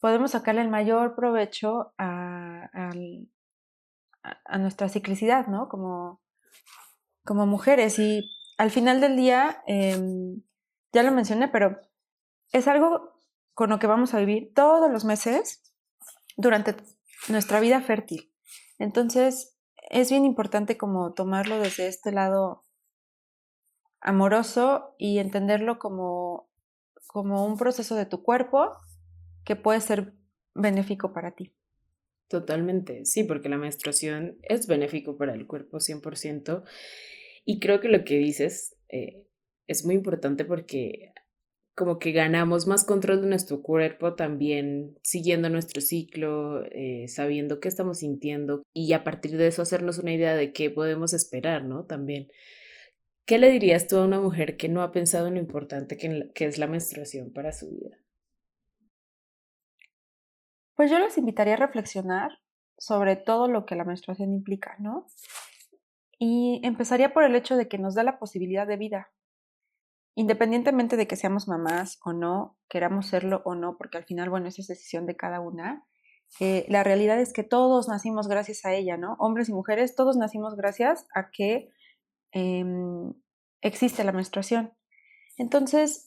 podemos 0.00 0.32
sacarle 0.32 0.62
el 0.62 0.68
mayor 0.68 1.14
provecho 1.14 1.94
a, 1.98 2.68
a, 2.72 4.58
nuestra 4.58 4.88
ciclicidad, 4.88 5.46
¿no? 5.46 5.68
Como, 5.68 6.20
como 7.24 7.46
mujeres. 7.46 7.98
Y 7.98 8.30
al 8.58 8.70
final 8.70 9.00
del 9.00 9.16
día, 9.16 9.62
em, 9.66 10.42
ya 10.92 11.02
lo 11.02 11.12
mencioné, 11.12 11.48
pero 11.48 11.80
es 12.52 12.68
algo 12.68 13.20
con 13.54 13.70
lo 13.70 13.78
que 13.78 13.86
vamos 13.86 14.14
a 14.14 14.18
vivir 14.18 14.52
todos 14.54 14.90
los 14.90 15.04
meses 15.04 15.62
durante 16.36 16.76
nuestra 17.28 17.60
vida 17.60 17.80
fértil. 17.80 18.32
Entonces, 18.78 19.56
es 19.90 20.10
bien 20.10 20.24
importante 20.24 20.76
como 20.76 21.12
tomarlo 21.14 21.58
desde 21.58 21.86
este 21.86 22.12
lado 22.12 22.64
amoroso 24.00 24.94
y 24.98 25.18
entenderlo 25.18 25.78
como, 25.78 26.48
como 27.06 27.44
un 27.44 27.56
proceso 27.56 27.94
de 27.94 28.06
tu 28.06 28.22
cuerpo 28.22 28.72
que 29.44 29.56
puede 29.56 29.80
ser 29.80 30.14
benéfico 30.54 31.12
para 31.12 31.32
ti. 31.32 31.54
Totalmente, 32.28 33.04
sí, 33.04 33.22
porque 33.24 33.48
la 33.48 33.56
menstruación 33.56 34.38
es 34.42 34.66
benéfico 34.66 35.16
para 35.16 35.34
el 35.34 35.46
cuerpo 35.46 35.78
100%. 35.78 36.64
Y 37.44 37.60
creo 37.60 37.80
que 37.80 37.88
lo 37.88 38.04
que 38.04 38.18
dices 38.18 38.76
eh, 38.88 39.26
es 39.68 39.84
muy 39.84 39.94
importante 39.94 40.44
porque 40.44 41.12
como 41.76 41.98
que 41.98 42.12
ganamos 42.12 42.66
más 42.66 42.84
control 42.84 43.20
de 43.20 43.28
nuestro 43.28 43.62
cuerpo 43.62 44.14
también 44.14 44.98
siguiendo 45.02 45.50
nuestro 45.50 45.80
ciclo, 45.82 46.64
eh, 46.72 47.06
sabiendo 47.08 47.60
qué 47.60 47.68
estamos 47.68 47.98
sintiendo 47.98 48.62
y 48.72 48.92
a 48.94 49.04
partir 49.04 49.36
de 49.36 49.46
eso 49.48 49.62
hacernos 49.62 49.98
una 49.98 50.14
idea 50.14 50.34
de 50.34 50.52
qué 50.52 50.70
podemos 50.70 51.12
esperar, 51.12 51.64
¿no? 51.64 51.84
También. 51.84 52.28
¿Qué 53.26 53.38
le 53.38 53.50
dirías 53.50 53.88
tú 53.88 53.98
a 53.98 54.04
una 54.04 54.20
mujer 54.20 54.56
que 54.56 54.68
no 54.68 54.82
ha 54.82 54.92
pensado 54.92 55.26
en 55.28 55.34
lo 55.34 55.40
importante 55.40 55.96
que 55.98 56.44
es 56.44 56.58
la 56.58 56.66
menstruación 56.66 57.32
para 57.32 57.52
su 57.52 57.70
vida? 57.70 57.98
Pues 60.76 60.90
yo 60.90 60.98
les 60.98 61.16
invitaría 61.16 61.54
a 61.54 61.58
reflexionar 61.58 62.38
sobre 62.78 63.16
todo 63.16 63.48
lo 63.48 63.64
que 63.64 63.74
la 63.74 63.84
menstruación 63.84 64.32
implica, 64.32 64.76
¿no? 64.78 65.06
Y 66.18 66.60
empezaría 66.62 67.12
por 67.12 67.24
el 67.24 67.34
hecho 67.34 67.56
de 67.56 67.68
que 67.68 67.78
nos 67.78 67.94
da 67.94 68.02
la 68.02 68.18
posibilidad 68.18 68.66
de 68.66 68.76
vida, 68.76 69.10
independientemente 70.14 70.96
de 70.96 71.06
que 71.06 71.16
seamos 71.16 71.48
mamás 71.48 71.98
o 72.04 72.12
no, 72.12 72.58
queramos 72.68 73.06
serlo 73.06 73.42
o 73.44 73.54
no, 73.54 73.76
porque 73.76 73.98
al 73.98 74.04
final, 74.04 74.30
bueno, 74.30 74.48
esa 74.48 74.62
es 74.62 74.68
decisión 74.68 75.06
de 75.06 75.16
cada 75.16 75.40
una. 75.40 75.86
Eh, 76.40 76.66
la 76.68 76.82
realidad 76.84 77.20
es 77.20 77.32
que 77.32 77.44
todos 77.44 77.88
nacimos 77.88 78.28
gracias 78.28 78.64
a 78.64 78.74
ella, 78.74 78.96
¿no? 78.96 79.16
Hombres 79.18 79.48
y 79.48 79.52
mujeres, 79.52 79.94
todos 79.94 80.16
nacimos 80.16 80.56
gracias 80.56 81.06
a 81.14 81.30
que 81.30 81.70
em, 82.32 83.14
existe 83.62 84.04
la 84.04 84.12
menstruación. 84.12 84.72
Entonces, 85.38 86.05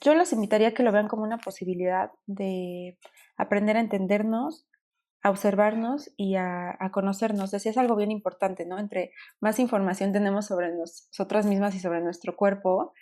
yo 0.00 0.14
les 0.14 0.32
invitaría 0.32 0.68
a 0.68 0.72
que 0.72 0.82
lo 0.82 0.92
vean 0.92 1.08
como 1.08 1.22
una 1.22 1.38
posibilidad 1.38 2.10
de 2.26 2.98
aprender 3.36 3.76
a 3.76 3.80
entendernos, 3.80 4.66
a 5.22 5.30
observarnos 5.30 6.12
y 6.16 6.36
a, 6.36 6.76
conocernos. 6.92 7.50
Decía, 7.50 7.72
es 7.72 7.78
algo 7.78 7.96
bien 7.96 8.10
importante, 8.10 8.66
¿no? 8.66 8.78
Entre 8.78 9.12
más 9.40 9.58
información 9.58 10.12
tenemos 10.12 10.46
sobre 10.46 10.74
nosotras 10.74 11.46
mismas 11.46 11.74
y 11.74 11.80
sobre 11.80 12.00
nuestro 12.00 12.36
cuerpo, 12.36 12.92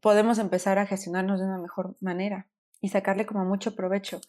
podemos 0.00 0.38
empezar 0.38 0.78
a 0.78 0.86
gestionarnos 0.86 1.40
de 1.40 1.46
una 1.46 1.58
mejor 1.58 1.96
manera 2.00 2.48
y 2.80 2.88
sacarle 2.88 3.26
como 3.26 3.44
mucho 3.44 3.76
provecho. 3.76 4.20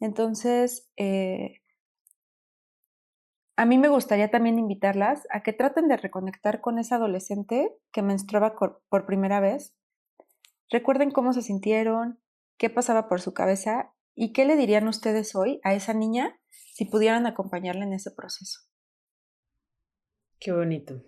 Entonces, 0.00 0.90
eh, 0.96 1.60
a 3.56 3.66
mí 3.66 3.76
me 3.76 3.88
gustaría 3.88 4.30
también 4.30 4.58
invitarlas 4.58 5.26
a 5.30 5.42
que 5.42 5.52
traten 5.52 5.86
de 5.88 5.98
reconectar 5.98 6.62
con 6.62 6.78
esa 6.78 6.96
adolescente 6.96 7.76
que 7.92 8.02
menstruaba 8.02 8.54
por 8.56 9.06
primera 9.06 9.40
vez. 9.40 9.74
Recuerden 10.70 11.10
cómo 11.10 11.32
se 11.32 11.42
sintieron, 11.42 12.20
qué 12.56 12.70
pasaba 12.70 13.08
por 13.08 13.20
su 13.20 13.34
cabeza 13.34 13.92
y 14.14 14.32
qué 14.32 14.44
le 14.44 14.56
dirían 14.56 14.86
ustedes 14.86 15.34
hoy 15.34 15.60
a 15.64 15.74
esa 15.74 15.94
niña 15.94 16.38
si 16.48 16.84
pudieran 16.84 17.26
acompañarla 17.26 17.84
en 17.84 17.92
ese 17.92 18.10
proceso. 18.10 18.60
Qué 20.38 20.52
bonito. 20.52 21.02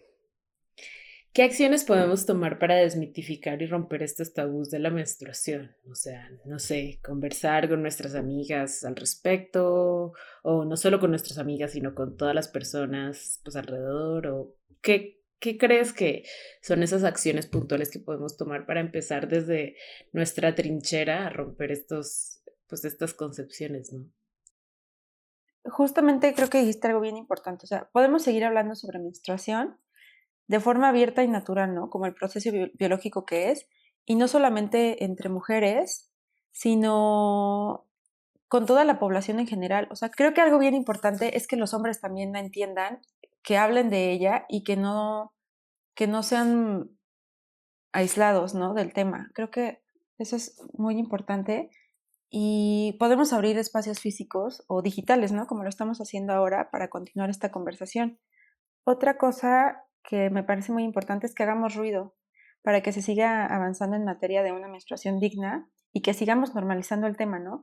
¿Qué 1.33 1.45
acciones 1.45 1.85
podemos 1.85 2.27
tomar 2.27 2.59
para 2.59 2.75
desmitificar 2.75 3.63
y 3.63 3.67
romper 3.67 4.03
estos 4.03 4.35
tabús 4.35 4.69
de 4.69 4.81
la 4.81 4.91
menstruación? 4.91 5.75
O 5.91 5.95
sea, 5.95 6.29
no 6.45 6.59
sé, 6.59 7.01
conversar 7.03 7.71
con 7.71 7.81
nuestras 7.81 8.15
amigas 8.15 8.85
al 8.85 8.97
respecto, 8.97 10.13
o 10.43 10.65
no 10.67 10.77
solo 10.77 11.01
con 11.01 11.09
nuestras 11.09 11.39
amigas, 11.39 11.73
sino 11.73 11.95
con 11.95 12.19
todas 12.19 12.35
las 12.35 12.49
personas 12.49 13.41
pues 13.45 13.57
alrededor, 13.57 14.27
o 14.27 14.57
qué, 14.83 15.22
qué 15.43 15.59
crees 15.59 15.93
que 15.93 16.25
son 16.63 16.85
esas 16.85 17.03
acciones 17.03 17.47
puntuales 17.49 17.91
que 17.91 17.99
podemos 17.99 18.37
tomar 18.37 18.65
para 18.65 18.81
empezar 18.81 19.29
desde 19.29 19.77
nuestra 20.13 20.55
trinchera 20.55 21.27
a 21.27 21.31
romper 21.31 21.73
estos, 21.73 22.43
pues 22.69 22.85
estas 22.85 23.13
concepciones, 23.13 23.93
¿no? 23.93 24.07
Justamente 25.65 26.33
creo 26.35 26.49
que 26.49 26.61
dijiste 26.61 26.87
algo 26.87 27.01
bien 27.01 27.17
importante, 27.17 27.65
o 27.65 27.67
sea, 27.67 27.91
podemos 27.93 28.23
seguir 28.23 28.45
hablando 28.45 28.77
sobre 28.77 29.01
menstruación, 29.01 29.79
de 30.47 30.61
forma 30.61 30.89
abierta 30.89 31.25
y 31.25 31.29
natural, 31.29 31.75
¿no? 31.75 31.91
Como 31.91 32.07
el 32.07 32.15
proceso 32.15 32.51
biológico 32.75 33.27
que 33.27 33.51
es, 33.51 33.67
y 34.05 34.15
no 34.15 34.29
solamente 34.29 35.05
entre 35.05 35.29
mujeres, 35.29 36.13
sino 36.53 37.89
con 38.53 38.67
toda 38.67 38.85
la 38.85 38.99
población 38.99 39.41
en 39.41 39.47
general. 39.47 39.89
O 39.91 39.97
sea, 39.97 40.11
creo 40.11 40.35
que 40.35 40.43
algo 40.43 40.59
bien 40.59 40.75
importante 40.75 41.39
es 41.39 41.47
que 41.47 41.57
los 41.57 41.73
hombres 41.73 42.03
también 42.03 42.35
la 42.35 42.41
entiendan, 42.41 43.01
que 43.43 43.57
hablen 43.57 43.89
de 43.89 44.13
ella 44.13 44.45
y 44.47 44.63
que 44.63 44.77
no, 44.77 45.33
que 45.95 46.07
no 46.07 46.23
sean 46.23 46.91
aislados, 47.93 48.55
¿no? 48.55 48.75
Del 48.75 48.93
tema. 48.93 49.31
Creo 49.33 49.51
que 49.51 49.83
eso 50.19 50.37
es 50.37 50.61
muy 50.75 50.99
importante 50.99 51.71
y 52.29 52.95
podemos 52.99 53.33
abrir 53.33 53.57
espacios 53.57 54.01
físicos 54.01 54.65
o 54.67 54.83
digitales, 54.83 55.33
¿no? 55.33 55.47
Como 55.47 55.63
lo 55.63 55.71
estamos 55.71 56.03
haciendo 56.03 56.35
ahora 56.35 56.71
para 56.71 56.91
continuar 56.91 57.31
esta 57.31 57.51
conversación. 57.51 58.21
Otra 58.85 59.17
cosa 59.17 59.83
que 60.05 60.29
me 60.29 60.43
parece 60.43 60.73
muy 60.73 60.85
importante 60.85 61.27
es 61.27 61.35
que 61.35 61.45
hagamos 61.45 61.75
ruido 61.75 62.17
para 62.63 62.83
que 62.83 62.93
se 62.93 63.01
siga 63.01 63.47
avanzando 63.47 63.97
en 63.97 64.05
materia 64.05 64.43
de 64.43 64.53
una 64.53 64.69
menstruación 64.69 65.21
digna 65.21 65.71
y 65.91 66.03
que 66.03 66.13
sigamos 66.13 66.55
normalizando 66.55 67.07
el 67.07 67.17
tema, 67.17 67.39
¿no? 67.39 67.63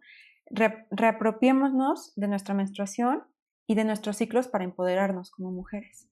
Reapropiémonos 0.49 2.13
de 2.15 2.27
nuestra 2.27 2.53
menstruación 2.53 3.23
y 3.67 3.75
de 3.75 3.85
nuestros 3.85 4.17
ciclos 4.17 4.47
para 4.47 4.63
empoderarnos 4.63 5.31
como 5.31 5.51
mujeres. 5.51 6.07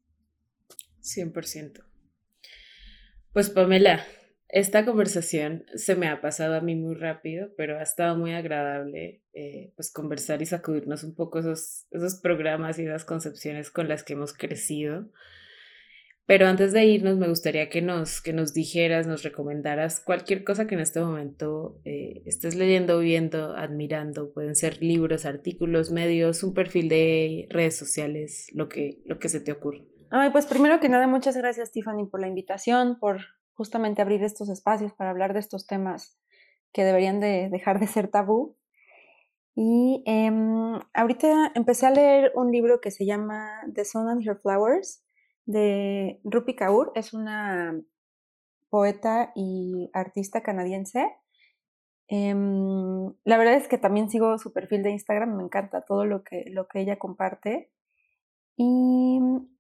100%. 1.02 1.84
Pues 3.34 3.50
Pamela, 3.50 4.04
esta 4.50 4.86
conversación 4.86 5.66
se 5.76 5.96
me 5.96 6.08
ha 6.08 6.22
pasado 6.22 6.56
a 6.56 6.62
mí 6.62 6.76
muy 6.76 6.96
rápido, 6.96 7.50
pero 7.58 7.80
ha 7.80 7.84
estado 7.84 8.18
muy 8.18 8.34
agradable 8.34 9.22
eh, 9.34 9.74
pues 9.76 9.92
conversar 9.92 10.42
y 10.42 10.46
sacudirnos 10.46 11.04
un 11.04 11.16
poco 11.16 11.40
esos, 11.40 11.86
esos 11.92 12.16
programas 12.16 12.80
y 12.80 12.84
esas 12.84 13.04
concepciones 13.04 13.70
con 13.70 13.90
las 13.90 14.04
que 14.04 14.14
hemos 14.14 14.34
crecido. 14.34 15.10
Pero 16.28 16.46
antes 16.46 16.74
de 16.74 16.86
irnos, 16.86 17.18
me 17.18 17.30
gustaría 17.30 17.70
que 17.70 17.82
nos, 17.82 18.20
que 18.22 18.34
nos 18.34 18.54
dijeras, 18.54 19.08
nos 19.08 19.24
recomendaras 19.24 20.02
cualquier 20.02 20.44
cosa 20.44 20.68
que 20.68 20.76
en 20.76 20.82
este 20.82 21.00
momento 21.00 21.80
eh, 21.86 22.22
estés 22.26 22.54
leyendo, 22.56 23.00
viendo, 23.00 23.56
admirando. 23.56 24.34
Pueden 24.34 24.58
ser 24.58 24.82
libros, 24.82 25.26
artículos, 25.26 25.90
medios, 25.90 26.44
un 26.44 26.54
perfil 26.54 26.90
de 26.90 27.48
redes 27.50 27.78
sociales, 27.78 28.48
lo 28.54 28.68
que, 28.68 29.02
lo 29.06 29.20
que 29.20 29.30
se 29.30 29.40
te 29.40 29.54
ocurra. 29.54 29.80
Ay, 30.10 30.30
pues 30.32 30.46
primero 30.48 30.82
que 30.82 30.90
nada, 30.90 31.08
muchas 31.08 31.38
gracias, 31.38 31.72
Tiffany, 31.72 32.06
por 32.12 32.20
la 32.20 32.28
invitación, 32.28 33.00
por 33.00 33.22
justamente 33.54 34.02
abrir 34.02 34.22
estos 34.22 34.50
espacios 34.50 34.92
para 34.92 35.12
hablar 35.12 35.32
de 35.34 35.40
estos 35.40 35.66
temas 35.66 36.20
que 36.74 36.84
deberían 36.84 37.22
de 37.22 37.48
dejar 37.50 37.80
de 37.80 37.88
ser 37.88 38.10
tabú. 38.10 38.58
Y 39.56 40.04
em, 40.06 40.78
ahorita 40.94 41.54
empecé 41.56 41.86
a 41.86 41.92
leer 41.92 42.34
un 42.36 42.52
libro 42.52 42.82
que 42.82 42.92
se 42.92 43.06
llama 43.06 43.62
The 43.74 43.86
Sun 43.86 44.10
and 44.10 44.28
Her 44.28 44.36
Flowers 44.36 45.07
de 45.48 46.22
Rupi 46.24 46.56
Kaur. 46.56 46.92
Es 46.94 47.14
una 47.14 47.82
poeta 48.70 49.32
y 49.36 49.90
artista 49.94 50.44
canadiense. 50.44 51.10
Em, 52.10 53.14
la 53.26 53.38
verdad 53.38 53.56
es 53.56 53.68
que 53.68 53.78
también 53.78 54.10
sigo 54.10 54.38
su 54.38 54.54
perfil 54.54 54.84
de 54.84 54.92
Instagram, 54.92 55.36
me 55.36 55.44
encanta 55.44 55.82
todo 55.82 56.06
lo 56.06 56.24
que, 56.24 56.46
lo 56.52 56.68
que 56.68 56.82
ella 56.82 57.00
comparte. 57.00 57.72
Y 58.56 59.20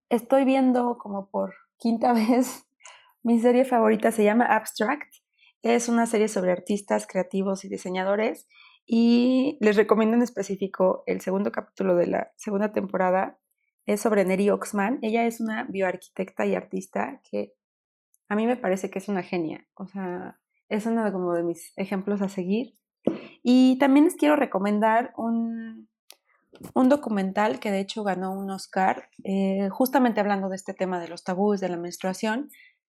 estoy 0.09 0.45
viendo 0.45 0.97
como 0.97 1.29
por 1.29 1.53
quinta 1.77 2.13
vez 2.13 2.67
mi 3.23 3.39
serie 3.39 3.65
favorita, 3.65 4.11
se 4.11 4.23
llama 4.23 4.45
Abstract. 4.45 5.11
Es 5.63 5.89
una 5.89 6.05
serie 6.05 6.27
sobre 6.27 6.51
artistas 6.51 7.07
creativos 7.07 7.65
y 7.65 7.69
diseñadores 7.69 8.47
y 8.85 9.57
les 9.59 9.75
recomiendo 9.75 10.15
en 10.15 10.21
específico 10.21 11.03
el 11.07 11.19
segundo 11.19 11.51
capítulo 11.51 11.95
de 11.95 12.07
la 12.07 12.31
segunda 12.37 12.71
temporada 12.71 13.37
es 13.87 14.01
sobre 14.01 14.25
Neri 14.25 14.49
Oxman. 14.49 14.99
Ella 15.01 15.25
es 15.25 15.39
una 15.39 15.63
bioarquitecta 15.63 16.45
y 16.45 16.53
artista 16.53 17.21
que 17.29 17.53
a 18.27 18.35
mí 18.35 18.45
me 18.45 18.57
parece 18.57 18.89
que 18.91 18.99
es 18.99 19.07
una 19.07 19.23
genia. 19.23 19.65
O 19.75 19.87
sea, 19.87 20.39
es 20.69 20.85
uno 20.85 21.03
de, 21.05 21.11
como 21.13 21.33
de 21.33 21.43
mis 21.43 21.73
ejemplos 21.77 22.21
a 22.21 22.29
seguir. 22.29 22.75
Y 23.41 23.77
también 23.79 24.05
les 24.05 24.15
quiero 24.15 24.35
recomendar 24.35 25.13
un, 25.15 25.87
un 26.73 26.89
documental 26.89 27.61
que 27.61 27.71
de 27.71 27.79
hecho 27.79 28.03
ganó 28.03 28.33
un 28.33 28.51
Oscar, 28.51 29.09
eh, 29.23 29.69
justamente 29.71 30.19
hablando 30.19 30.49
de 30.49 30.57
este 30.57 30.73
tema 30.73 30.99
de 30.99 31.07
los 31.07 31.23
tabúes 31.23 31.61
de 31.61 31.69
la 31.69 31.77
menstruación. 31.77 32.49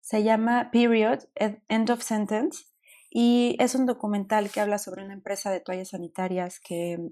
Se 0.02 0.24
llama 0.24 0.72
Period, 0.72 1.20
End 1.36 1.92
of 1.92 2.02
Sentence. 2.02 2.66
Y 3.12 3.56
es 3.60 3.76
un 3.76 3.86
documental 3.86 4.50
que 4.50 4.60
habla 4.60 4.80
sobre 4.80 5.04
una 5.04 5.14
empresa 5.14 5.52
de 5.52 5.60
toallas 5.60 5.90
sanitarias 5.90 6.60
que 6.60 7.12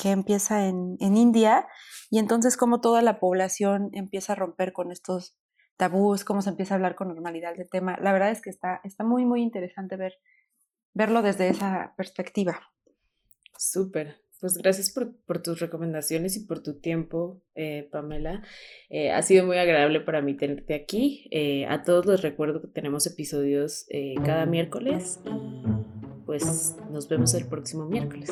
que 0.00 0.10
empieza 0.10 0.66
en, 0.66 0.96
India 1.00 1.66
y 2.10 2.18
entonces 2.18 2.56
como 2.56 2.80
toda 2.80 3.02
la 3.02 3.20
población 3.20 3.90
empieza 3.92 4.32
a 4.32 4.36
romper 4.36 4.72
con 4.72 4.90
estos 4.90 5.36
tabús, 5.76 6.24
cómo 6.24 6.42
se 6.42 6.50
empieza 6.50 6.74
a 6.74 6.76
hablar 6.76 6.94
con 6.94 7.08
normalidad 7.08 7.54
del 7.56 7.68
tema. 7.68 7.96
La 8.00 8.12
verdad 8.12 8.30
es 8.30 8.40
que 8.40 8.50
está, 8.50 8.80
está 8.84 9.04
muy, 9.04 9.24
muy 9.24 9.42
interesante 9.42 9.96
ver, 9.96 10.14
verlo 10.92 11.22
desde 11.22 11.48
esa 11.48 11.94
perspectiva. 11.96 12.60
Súper. 13.58 14.24
Pues 14.40 14.58
gracias 14.58 14.90
por, 14.90 15.40
tus 15.42 15.60
recomendaciones 15.60 16.36
y 16.36 16.44
por 16.44 16.62
tu 16.62 16.78
tiempo, 16.78 17.40
eh, 17.54 17.88
Pamela. 17.90 18.42
Eh, 18.90 19.10
ha 19.10 19.22
sido 19.22 19.46
muy 19.46 19.56
agradable 19.56 20.00
para 20.00 20.20
mí 20.20 20.36
tenerte 20.36 20.74
aquí. 20.74 21.26
Eh, 21.30 21.64
a 21.66 21.82
todos 21.82 22.04
les 22.04 22.20
recuerdo 22.20 22.60
que 22.60 22.68
tenemos 22.68 23.06
episodios 23.06 23.86
cada 24.24 24.44
miércoles 24.44 25.20
y 25.24 25.62
pues 26.26 26.76
nos 26.90 27.08
vemos 27.08 27.32
el 27.32 27.46
próximo 27.46 27.86
miércoles. 27.86 28.30